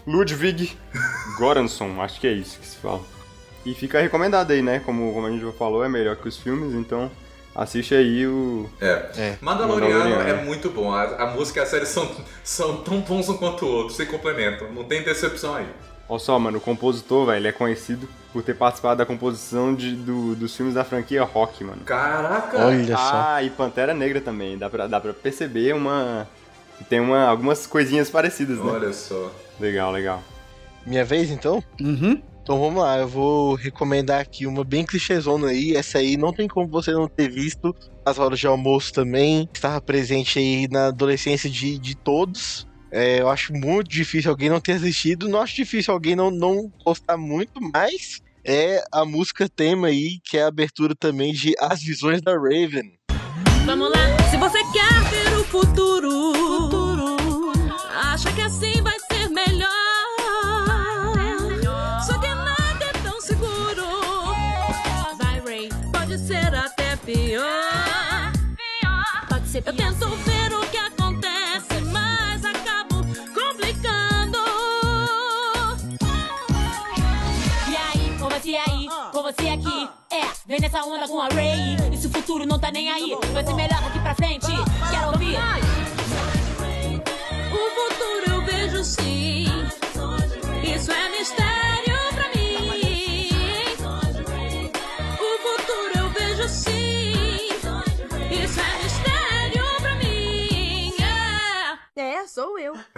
[0.05, 0.77] Ludwig
[1.39, 3.01] Göransson, acho que é isso que se fala.
[3.65, 4.79] E fica recomendado aí, né?
[4.85, 7.09] Como, como a gente já falou, é melhor que os filmes, então
[7.55, 8.69] assiste aí o.
[8.79, 9.09] É.
[9.17, 9.37] É.
[9.41, 10.39] Mandaloriano, Mandaloriano.
[10.41, 10.91] é muito bom.
[10.93, 12.09] A, a música e a série são,
[12.43, 14.71] são tão bons um quanto o outro, se complementam.
[14.71, 15.67] Não tem decepção aí.
[16.07, 19.95] Olha só, mano, o compositor, velho, ele é conhecido por ter participado da composição de,
[19.95, 21.81] do- dos filmes da franquia Rock, mano.
[21.83, 22.63] Caraca!
[22.63, 23.25] Olha só.
[23.29, 24.55] Ah, e Pantera Negra também.
[24.55, 26.27] Dá pra, dá pra perceber uma.
[26.89, 28.69] Tem uma, algumas coisinhas parecidas, né?
[28.71, 29.31] Olha só.
[29.59, 30.21] Legal, legal.
[30.85, 31.63] Minha vez, então?
[31.81, 32.21] Uhum.
[32.45, 35.75] Então vamos lá, eu vou recomendar aqui uma bem clichêzona aí.
[35.75, 37.75] Essa aí não tem como você não ter visto.
[38.05, 39.49] As horas de almoço também.
[39.51, 42.67] Estava presente aí na adolescência de, de todos.
[42.91, 45.27] É, eu acho muito difícil alguém não ter assistido.
[45.27, 50.37] Não acho difícil alguém não, não gostar muito, mas é a música tema aí, que
[50.37, 52.93] é a abertura também de As Visões da Raven.
[53.65, 54.29] Vamos lá.
[54.29, 56.31] Se você quer ver o futuro,
[57.95, 58.84] acha que assim
[67.05, 68.31] até pior.
[69.29, 74.39] Pode ser Eu tento ver o que acontece, mas acabo complicando.
[77.69, 79.89] E aí, com você aí, com você aqui.
[80.11, 81.77] É, vem nessa onda com a Ray.
[81.93, 84.47] E se o futuro não tá nem aí, vai ser melhor daqui pra frente.
[84.89, 85.37] Quero ouvir.
[87.51, 89.45] O futuro eu vejo sim.
[90.63, 91.54] Isso é mistério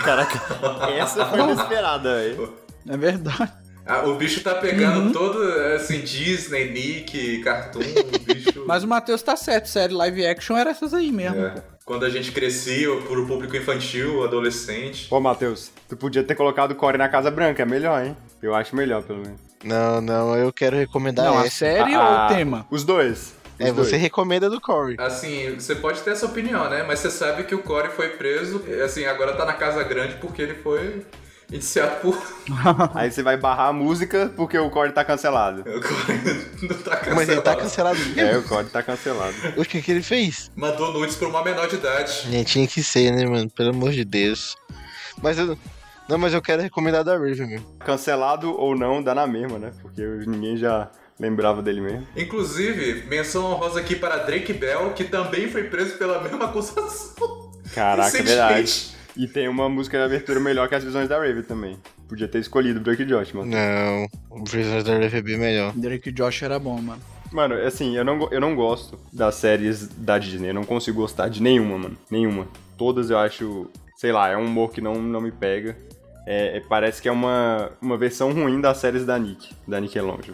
[0.08, 2.54] Caraca, essa foi inesperada, velho.
[2.88, 3.52] É verdade.
[3.86, 5.42] Ah, o bicho tá pegando todo,
[5.76, 8.64] assim, Disney, Nick, Cartoon, o bicho...
[8.66, 11.46] Mas o Matheus tá certo, série live action era essas aí mesmo.
[11.46, 11.56] É.
[11.86, 15.08] Quando a gente crescia, pro público infantil, adolescente.
[15.08, 18.16] Pô, Matheus, tu podia ter colocado o Core na Casa Branca, é melhor, hein?
[18.42, 19.40] Eu acho melhor, pelo menos.
[19.64, 21.56] Não, não, eu quero recomendar Não, a essa.
[21.58, 22.68] série Ah, ou o tema?
[22.70, 23.34] Os dois.
[23.60, 23.88] Os É, dois.
[23.88, 24.96] você recomenda do Corey.
[25.00, 26.84] Assim, você pode ter essa opinião, né?
[26.88, 30.16] Mas você sabe que o Corey foi preso, e, assim, agora tá na Casa Grande
[30.16, 31.06] porque ele foi
[31.52, 32.22] indiciado por...
[32.94, 35.62] Aí você vai barrar a música porque o Core tá cancelado.
[35.68, 36.18] O Corey
[36.62, 37.16] não tá cancelado.
[37.16, 38.20] Mas ele tá cancelado mesmo.
[38.22, 39.34] É, o Core tá cancelado.
[39.56, 40.52] O que, que ele fez?
[40.56, 42.28] Mandou nudes pra uma menor de idade.
[42.36, 43.50] É, tinha que ser, né, mano?
[43.50, 44.56] Pelo amor de Deus.
[45.22, 45.58] Mas eu.
[46.10, 47.60] Não, mas eu quero recomendar da Raven.
[47.80, 49.72] Cancelado ou não, dá na mesma, né?
[49.82, 50.90] Porque ninguém já
[51.20, 52.08] lembrava dele mesmo.
[52.16, 57.52] Inclusive, menção honrosa aqui para Drake Bell, que também foi preso pela mesma acusação.
[57.74, 58.96] Caraca, é verdade.
[59.16, 61.78] E tem uma música de abertura melhor que as visões da Raven também.
[62.08, 63.50] Podia ter escolhido o Drake Josh, mano.
[63.52, 65.74] Não, o Prisoners da Raven é bem melhor.
[65.76, 67.02] Drake Josh era bom, mano.
[67.32, 70.50] Mano, assim, eu não, eu não gosto das séries da Disney.
[70.50, 71.98] Eu não consigo gostar de nenhuma, mano.
[72.10, 72.48] Nenhuma.
[72.78, 75.76] Todas eu acho, sei lá, é um humor que não, não me pega.
[76.26, 80.34] É, é- parece que é uma, uma versão ruim das séries da Nick, da Nickelodeon.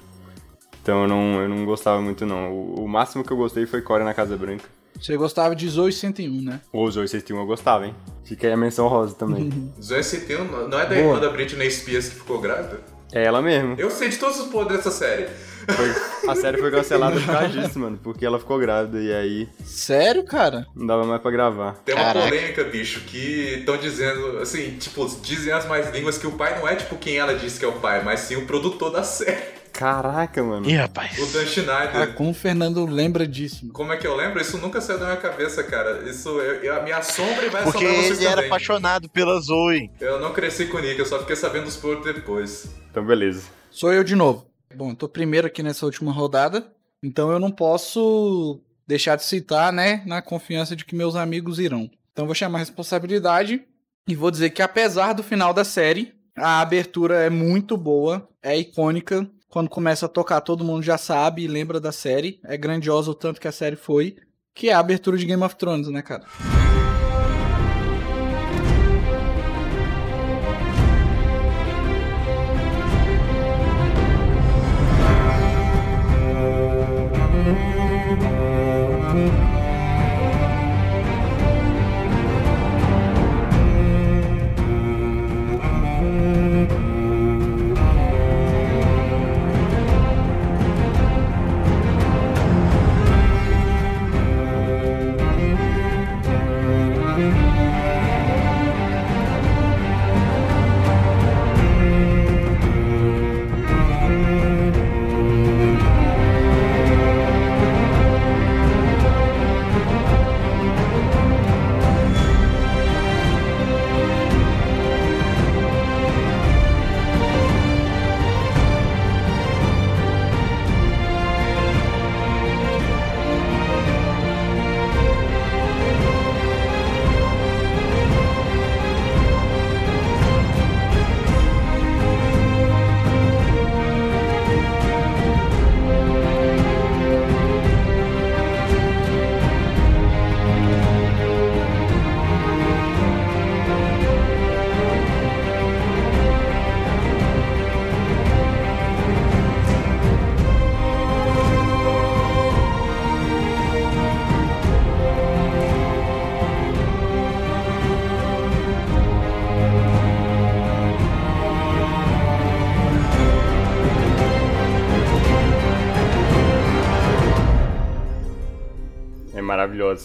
[0.84, 2.52] Então eu não, eu não gostava muito, não.
[2.52, 4.66] O, o máximo que eu gostei foi Core na Casa Branca.
[5.00, 6.60] Você gostava de Zoe 101, né?
[6.72, 7.96] Ou os 861 eu gostava, hein?
[8.26, 9.50] Fica aí a menção rosa também.
[9.82, 11.00] Zoe 101 não é da Boa.
[11.00, 12.82] irmã da Britney Spears que ficou grávida?
[13.16, 13.76] é ela mesmo.
[13.78, 15.28] Eu sei de todos os podres dessa série.
[15.68, 15.94] Foi-
[16.32, 17.98] a série foi cancelada por causa disso, mano.
[18.02, 20.66] Porque ela ficou grávida e aí Sério, cara?
[20.76, 21.74] não dava mais pra gravar.
[21.86, 22.28] Tem uma Caraca.
[22.28, 26.68] polêmica, bicho, que estão dizendo, assim, tipo, dizem as mais línguas que o pai não
[26.68, 29.63] é tipo quem ela disse que é o pai, mas sim o produtor da série.
[29.84, 30.70] Caraca, mano.
[30.70, 31.18] Ih, rapaz.
[31.20, 32.02] O Dan Schneider.
[32.04, 33.64] Ah, como o Fernando lembra disso?
[33.64, 33.74] mano.
[33.74, 34.40] Como é que eu lembro?
[34.40, 36.10] Isso nunca saiu da minha cabeça, cara.
[36.10, 38.50] Isso eu, eu- me assombra e vai Porque assombrar vocês ele era também.
[38.50, 39.92] apaixonado pela Zoe.
[40.00, 42.74] Eu não cresci com o Nick, eu só fiquei sabendo dos podres depois.
[42.90, 43.44] Então, beleza.
[43.70, 44.46] Sou eu de novo.
[44.74, 46.66] Bom, eu tô primeiro aqui nessa última rodada,
[47.04, 51.90] então eu não posso deixar de citar, né, na confiança de que meus amigos irão.
[52.14, 53.62] Então eu vou chamar a responsabilidade
[54.08, 58.58] e vou dizer que apesar do final da série, a abertura é muito boa, é
[58.58, 59.28] icônica.
[59.54, 62.40] Quando começa a tocar, todo mundo já sabe e lembra da série.
[62.44, 64.16] É grandiosa o tanto que a série foi,
[64.52, 66.24] que é a abertura de Game of Thrones, né, cara?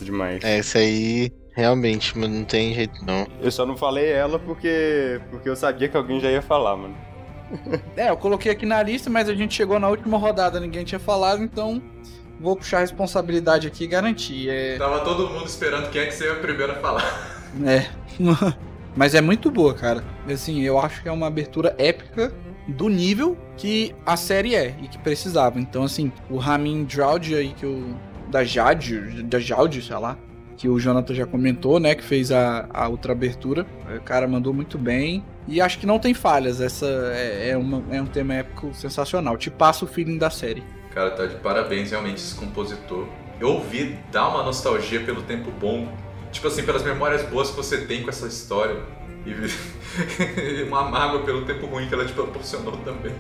[0.05, 0.43] Demais.
[0.45, 3.27] Essa aí, realmente, mano, não tem jeito não.
[3.41, 6.97] Eu só não falei ela porque porque eu sabia que alguém já ia falar, mano.
[7.97, 10.99] É, eu coloquei aqui na lista, mas a gente chegou na última rodada, ninguém tinha
[10.99, 11.83] falado, então
[12.39, 14.49] vou puxar a responsabilidade aqui e garantir.
[14.51, 17.43] É, Tava todo mundo esperando quem é que seria o primeiro a falar.
[17.67, 17.87] é.
[18.95, 20.05] mas é muito boa, cara.
[20.29, 22.33] Assim, eu acho que é uma abertura épica
[22.69, 25.59] do nível que a série é e que precisava.
[25.59, 27.97] Então, assim, o Ramin Djawadi aí que o
[28.29, 30.17] da Jade, da Jaude, sei lá,
[30.57, 33.67] que o Jonathan já comentou, né, que fez a, a outra abertura.
[33.97, 35.25] O cara mandou muito bem.
[35.47, 36.61] E acho que não tem falhas.
[36.61, 39.37] Essa é, é, uma, é um tema épico sensacional.
[39.37, 40.63] Te passa o feeling da série.
[40.93, 43.07] Cara, tá de parabéns realmente esse compositor.
[43.41, 45.89] Eu ouvi dar uma nostalgia pelo tempo bom.
[46.33, 48.77] Tipo assim, pelas memórias boas que você tem com essa história.
[49.25, 53.15] E uma mágoa pelo tempo ruim que ela te proporcionou também.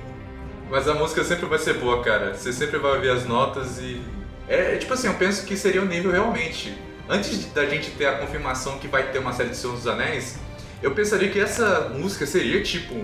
[0.71, 2.35] Mas a música sempre vai ser boa, cara.
[2.35, 4.03] Você sempre vai ouvir as notas e.
[4.49, 6.77] É, tipo assim, eu penso que seria o nível realmente.
[7.09, 10.39] Antes da gente ter a confirmação que vai ter uma série de Senhor dos Anéis,
[10.83, 12.95] eu pensaria que essa música seria tipo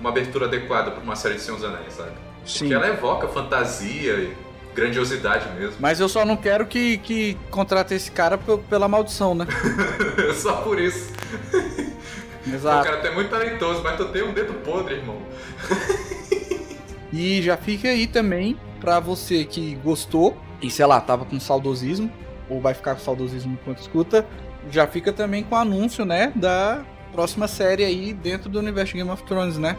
[0.00, 2.12] uma abertura adequada para uma série de Senhor dos Anéis, sabe?
[2.46, 2.60] Sim.
[2.60, 4.36] Porque ela evoca fantasia e
[4.74, 5.76] grandiosidade mesmo.
[5.80, 9.46] Mas eu só não quero que, que contrate esse cara pela maldição, né?
[10.34, 11.12] Só por isso.
[12.46, 12.84] O Exato.
[12.86, 15.20] cara tu é muito talentoso, mas tu tem um dedo podre, irmão.
[17.12, 22.10] E já fica aí também pra você que gostou e sei lá, tava com saudosismo
[22.48, 24.26] ou vai ficar com saudosismo enquanto escuta,
[24.70, 26.82] já fica também com o anúncio, né, da
[27.12, 29.76] próxima série aí dentro do universo Game of Thrones, né?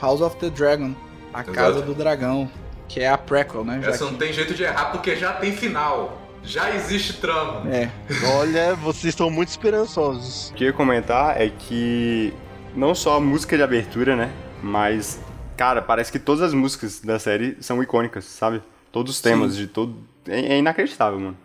[0.00, 0.94] House of the Dragon,
[1.32, 1.52] a Exato.
[1.52, 2.50] Casa do Dragão,
[2.88, 3.80] que é a prequel, né?
[3.82, 6.18] já Essa não que- tem jeito de errar porque já tem final.
[6.42, 7.68] Já existe trama.
[7.70, 7.90] É,
[8.38, 10.48] Olha, vocês estão muito esperançosos.
[10.50, 12.32] O que eu ia comentar é que
[12.74, 14.30] não só a música de abertura, né?
[14.62, 15.20] Mas,
[15.56, 18.62] cara, parece que todas as músicas da série são icônicas, sabe?
[18.92, 19.94] Todos os temas de todo.
[20.26, 21.36] É, é inacreditável, mano.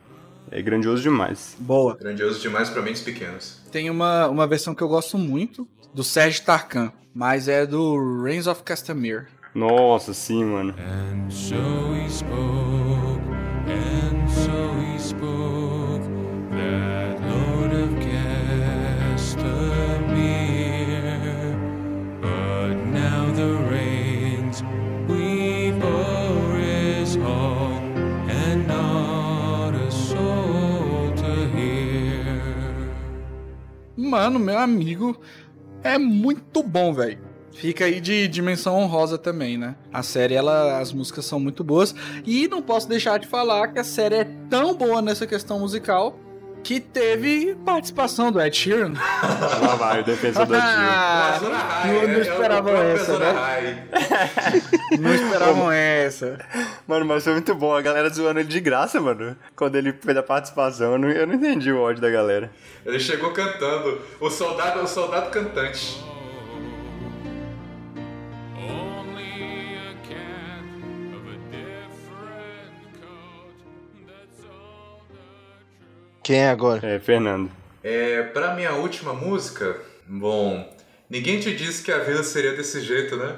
[0.52, 1.56] É grandioso demais.
[1.60, 1.96] boa.
[1.98, 3.62] Grandioso demais pra mentes pequenas.
[3.72, 8.48] Tem uma, uma versão que eu gosto muito do Sérgio Tarkan, mas é do Reigns
[8.48, 9.26] of Castamere.
[9.54, 10.76] Nossa, sim, mano.
[10.78, 11.56] And so
[11.96, 13.22] he spoke,
[13.68, 16.04] and so he spoke,
[16.52, 17.05] that
[34.16, 35.20] Mano, meu amigo,
[35.84, 37.20] é muito bom, velho.
[37.52, 39.76] Fica aí de dimensão honrosa também, né?
[39.92, 41.94] A série, ela, as músicas são muito boas.
[42.26, 46.18] E não posso deixar de falar que a série é tão boa nessa questão musical
[46.66, 48.94] que teve participação do Ed Sheeran.
[49.62, 50.68] Lá vai, o defensor da Jill.
[50.68, 53.32] Ah, Azura High, não, é- não esperavam essa, né?
[53.32, 53.84] High.
[55.00, 56.40] Não esperavam essa.
[56.88, 57.76] Mano, mas foi muito bom.
[57.76, 59.36] A galera zoando ele de graça, mano.
[59.56, 62.50] Quando ele fez a participação, eu não, eu não entendi o ódio da galera.
[62.86, 64.02] Ele chegou cantando.
[64.20, 66.04] O soldado, o soldado cantante.
[76.26, 76.88] Quem é agora?
[76.88, 77.52] É, Fernando.
[77.84, 80.68] É, pra minha última música, bom,
[81.08, 83.36] ninguém te disse que a vida seria desse jeito, né?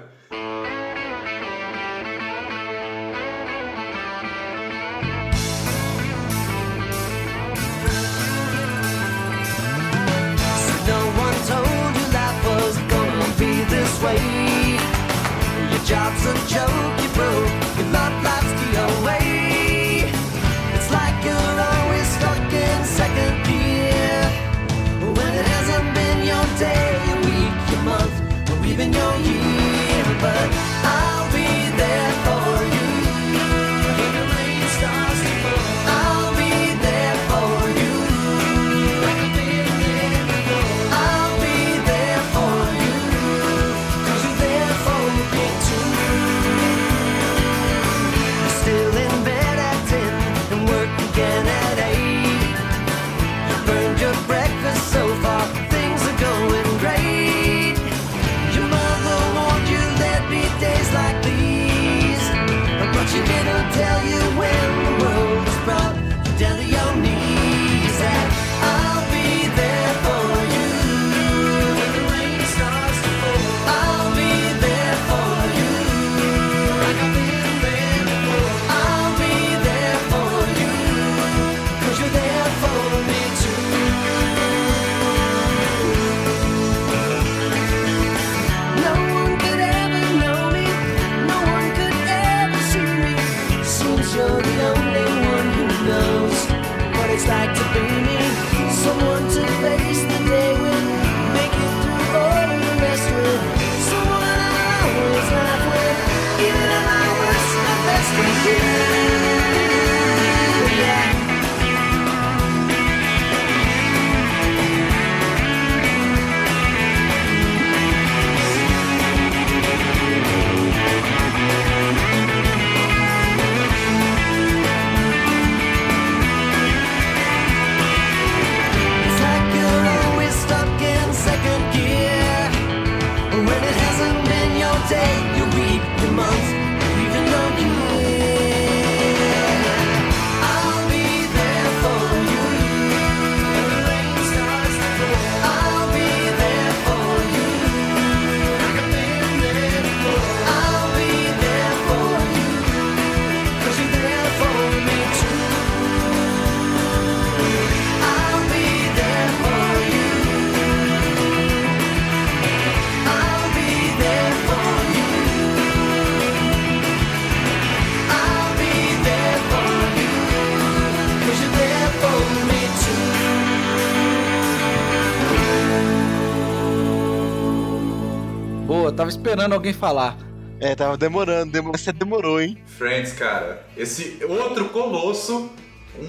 [179.38, 180.18] Esperando alguém falar.
[180.60, 181.78] É, tava demorando, demorou.
[181.78, 182.58] Você demorou, hein?
[182.66, 183.64] Friends, cara.
[183.78, 185.52] Esse outro colosso,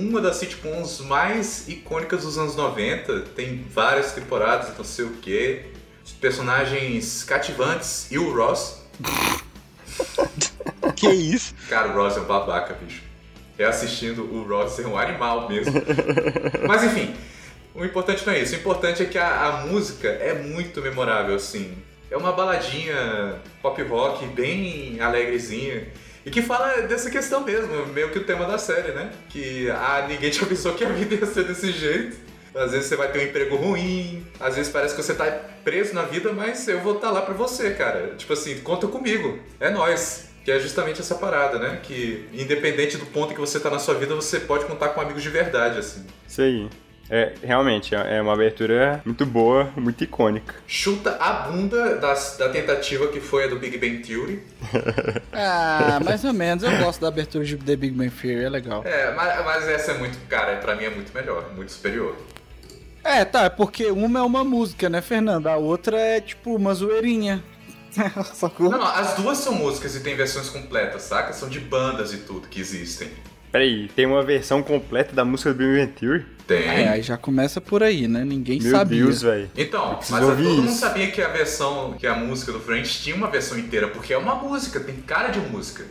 [0.00, 3.20] uma das sitcoms mais icônicas dos anos 90.
[3.36, 5.66] Tem várias temporadas, não sei o quê.
[6.22, 8.82] Personagens cativantes e o Ross.
[10.94, 11.54] Que isso?
[11.68, 13.02] Cara, o Ross é um babaca, bicho.
[13.56, 15.72] Reassistindo, o Ross é um animal mesmo.
[16.66, 17.14] Mas enfim,
[17.74, 18.54] o importante não é isso.
[18.54, 21.76] O importante é que a, a música é muito memorável, assim.
[22.10, 25.88] É uma baladinha pop rock bem alegrezinha.
[26.24, 29.10] E que fala dessa questão mesmo, meio que o tema da série, né?
[29.28, 32.16] Que ah, ninguém te avisou que a vida ia ser desse jeito.
[32.54, 35.26] Às vezes você vai ter um emprego ruim, às vezes parece que você tá
[35.62, 38.14] preso na vida, mas eu vou estar lá pra você, cara.
[38.16, 40.28] Tipo assim, conta comigo, é nós.
[40.44, 41.80] Que é justamente essa parada, né?
[41.82, 45.22] Que independente do ponto que você tá na sua vida, você pode contar com amigos
[45.22, 46.06] de verdade, assim.
[46.26, 46.68] Isso aí.
[47.10, 50.54] É, realmente, é é uma abertura muito boa, muito icônica.
[50.66, 54.42] Chuta a bunda das- da tentativa que foi a do Big Bang Theory.
[55.32, 56.62] Ah, mais ou menos.
[56.64, 58.82] Eu gosto da abertura de The Big Bang Theory, é legal.
[58.84, 62.14] É, mas, mas essa é muito, cara, pra mim é muito melhor, muito superior.
[63.04, 65.50] É, tá, é porque uma é uma música, né, Fernanda?
[65.52, 67.42] A outra é tipo uma zoeirinha.
[68.34, 68.70] Sacou?
[68.70, 71.32] Não, não, as duas são músicas e tem versões completas, saca?
[71.32, 73.08] São de bandas e tudo que existem.
[73.50, 76.26] Peraí, tem uma versão completa da música do Big Bang Theory?
[76.48, 76.66] Tem.
[76.66, 78.24] É, aí já começa por aí, né?
[78.24, 79.04] Ninguém Meu sabia.
[79.04, 79.50] Deus, velho.
[79.54, 80.78] Então, mas todo ouvir mundo isso.
[80.78, 84.18] sabia que a versão, que a música do Friends tinha uma versão inteira, porque é
[84.18, 85.84] uma música, tem cara de música.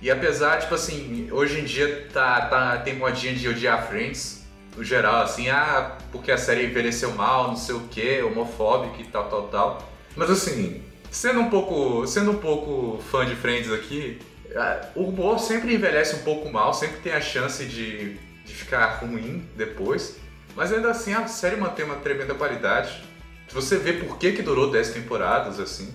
[0.00, 4.44] E apesar, tipo assim, hoje em dia tá, tá, tem modinha de odiar Friends,
[4.76, 9.04] no geral, assim, ah, porque a série envelheceu mal, não sei o que, homofóbico e
[9.04, 9.92] tal, tal, tal.
[10.14, 14.20] Mas assim, sendo um pouco, sendo um pouco fã de Friends aqui,
[14.54, 18.86] ah, o humor sempre envelhece um pouco mal, sempre tem a chance de, de ficar
[19.00, 20.16] ruim depois.
[20.54, 23.02] Mas ainda assim a série mantém uma tremenda qualidade.
[23.48, 25.92] Se você vê por que, que durou 10 temporadas, assim,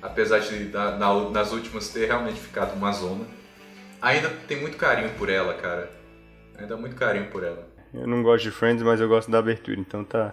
[0.00, 3.24] apesar de na- na- nas últimas ter realmente ficado uma zona,
[4.00, 5.90] ainda tem muito carinho por ela, cara.
[6.58, 7.66] Ainda muito carinho por ela.
[7.94, 10.30] Eu não gosto de Friends, mas eu gosto da abertura, então tá,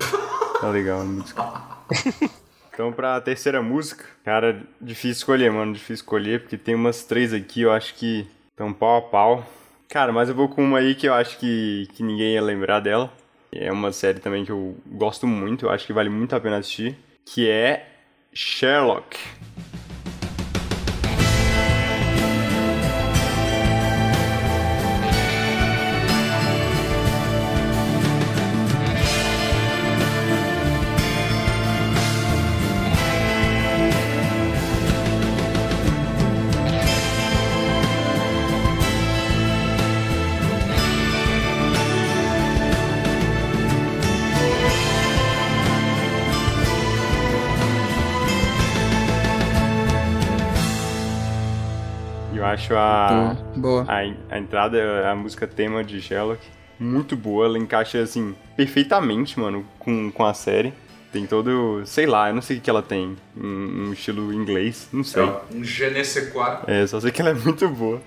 [0.60, 1.04] tá legal.
[1.04, 1.80] me desculpa.
[2.72, 5.74] Então, pra terceira música, cara, difícil escolher, mano.
[5.74, 9.46] Difícil escolher, porque tem umas três aqui, eu acho que estão pau a pau.
[9.90, 12.80] Cara, mas eu vou com uma aí que eu acho que, que ninguém ia lembrar
[12.80, 13.12] dela.
[13.52, 16.58] É uma série também que eu gosto muito, eu acho que vale muito a pena
[16.58, 16.96] assistir.
[17.26, 17.88] Que é
[18.32, 19.18] Sherlock.
[53.90, 56.46] A, a entrada, a música tema de Sherlock,
[56.80, 57.46] muito boa.
[57.46, 60.74] Ela encaixa, assim, perfeitamente, mano, com, com a série.
[61.12, 63.18] Tem todo, sei lá, eu não sei o que ela tem.
[63.36, 65.24] Um, um estilo inglês, não sei.
[65.24, 66.60] Um ne sais quoi.
[66.68, 68.00] É, só sei que ela é muito boa.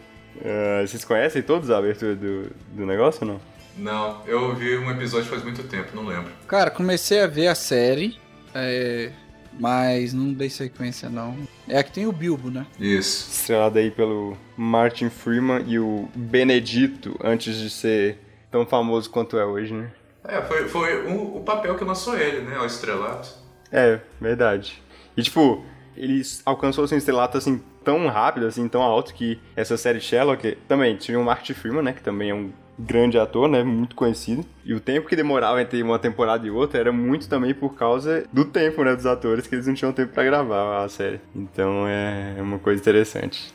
[0.45, 3.41] Ah, vocês conhecem todos a abertura do, do negócio ou não?
[3.76, 6.30] Não, eu vi um episódio faz muito tempo, não lembro.
[6.47, 8.18] Cara, comecei a ver a série,
[8.55, 9.11] é,
[9.59, 11.36] mas não dei sequência não.
[11.68, 12.66] É a que tem o Bilbo, né?
[12.78, 13.30] Isso.
[13.30, 18.18] Estrelada aí pelo Martin Freeman e o Benedito, antes de ser
[18.50, 19.90] tão famoso quanto é hoje, né?
[20.24, 22.59] É, foi, foi o, o papel que lançou ele, né?
[22.59, 23.28] O estrelato.
[23.70, 24.80] É, verdade.
[25.16, 25.64] E tipo,
[25.96, 30.96] eles alcançou seu estrelato assim tão rápido, assim, tão alto que essa série Sherlock também
[30.96, 34.44] tinha o Martin Freeman, né, que também é um grande ator, né, muito conhecido.
[34.64, 38.24] E o tempo que demorava entre uma temporada e outra era muito também por causa
[38.32, 41.20] do tempo, né, dos atores, que eles não tinham tempo pra gravar a série.
[41.34, 43.52] Então é uma coisa interessante.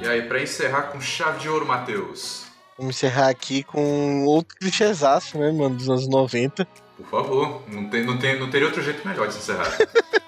[0.00, 2.44] E aí, pra encerrar com chave de ouro, Matheus.
[2.76, 6.68] Vamos encerrar aqui com outro clichêzaço, né, mano, dos anos 90.
[6.96, 9.70] Por favor, não, tem, não, tem, não teria outro jeito melhor de encerrar.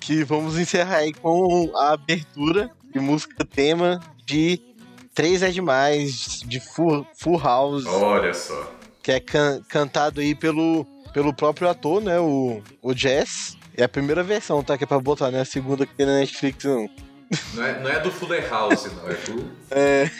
[0.00, 4.60] Que vamos encerrar aí com a abertura de música tema de
[5.14, 7.86] Três é Demais, de Full, Full House.
[7.86, 8.72] Olha só.
[9.02, 12.18] que é can- cantado aí pelo, pelo próprio ator, né?
[12.20, 13.56] O, o Jess.
[13.76, 14.78] É a primeira versão, tá?
[14.78, 15.40] Que é pra botar, né?
[15.40, 16.88] A segunda aqui na Netflix, não.
[17.54, 19.08] Não é, não é do Fuller House, não.
[19.10, 19.50] É do.
[19.70, 20.10] É.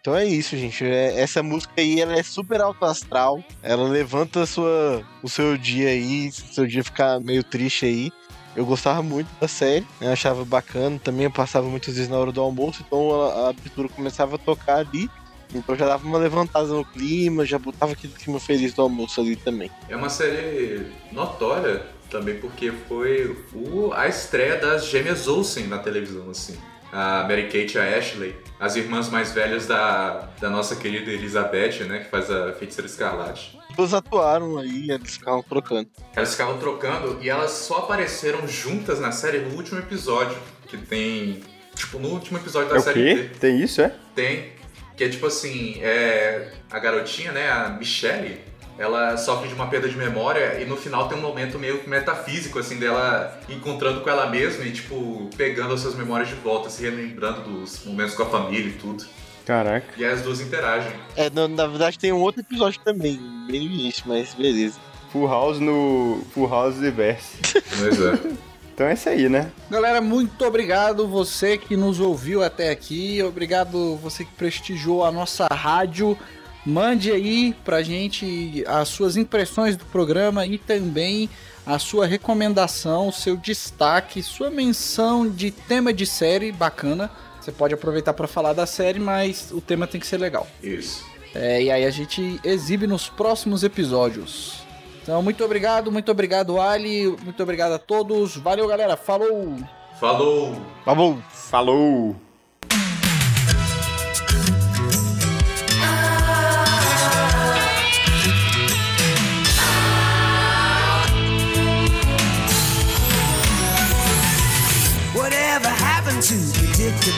[0.00, 0.84] Então é isso, gente.
[0.84, 3.42] É- essa música aí, ela é super alto astral.
[3.62, 8.12] Ela levanta sua, o seu dia aí, se o seu dia ficar meio triste aí.
[8.56, 10.12] Eu gostava muito da série, né?
[10.12, 10.98] achava bacana.
[10.98, 14.78] Também eu passava muitas vezes na hora do almoço, então a, abertura começava a tocar
[14.78, 15.08] ali.
[15.54, 19.36] Então já dava uma levantada no clima, já botava aquele clima feliz do almoço ali
[19.36, 19.70] também.
[19.88, 26.30] É uma série notória também porque foi o, a estreia das gêmeas Olsen na televisão,
[26.30, 26.56] assim.
[26.90, 31.84] A Mary Kate e a Ashley, as irmãs mais velhas da, da nossa querida Elizabeth,
[31.84, 33.57] né, que faz a Feiticeira Escarlate.
[33.78, 35.88] Duas atuaram aí, eles ficavam trocando.
[36.16, 41.40] Elas ficavam trocando e elas só apareceram juntas na série no último episódio, que tem...
[41.76, 43.30] Tipo, no último episódio da É o série quê?
[43.38, 43.94] Tem isso, é?
[44.16, 44.50] tem,
[44.96, 48.40] que é tipo assim, é, a garotinha, né, a Michelle,
[48.76, 51.88] ela sofre de uma perda de memória e no final tem um momento meio que
[51.88, 56.68] metafísico, assim, dela encontrando com ela mesma e, tipo, pegando as suas memórias de volta,
[56.68, 59.04] se relembrando dos momentos com a família e tudo.
[59.48, 59.86] Caraca.
[59.96, 60.92] E aí as duas interagem.
[61.16, 64.78] É, na, na verdade tem um outro episódio também, bem no início, mas beleza.
[65.10, 67.38] Full House no Full House Verse.
[67.78, 68.18] Pois é.
[68.78, 69.50] Então é isso aí, né?
[69.68, 73.20] Galera, muito obrigado você que nos ouviu até aqui.
[73.24, 76.16] Obrigado você que prestigiou a nossa rádio.
[76.64, 81.28] Mande aí pra gente as suas impressões do programa e também
[81.66, 87.10] a sua recomendação, seu destaque, sua menção de tema de série bacana.
[87.48, 90.46] Você pode aproveitar para falar da série, mas o tema tem que ser legal.
[90.62, 91.02] Isso.
[91.34, 94.60] É, e aí a gente exibe nos próximos episódios.
[95.02, 97.06] Então, muito obrigado, muito obrigado, Ali.
[97.06, 98.36] Muito obrigado a todos.
[98.36, 98.98] Valeu, galera.
[98.98, 99.56] Falou!
[99.98, 100.60] Falou!
[100.84, 101.22] Falou!
[101.30, 102.27] Falou!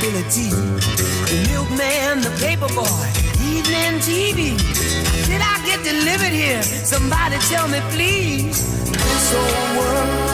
[0.00, 0.50] Predictability?
[1.28, 3.06] The milkman, the paper boy,
[3.40, 4.56] evening TV.
[5.26, 6.62] Did I get delivered here?
[6.62, 8.90] Somebody tell me, please.
[8.90, 10.29] This old world's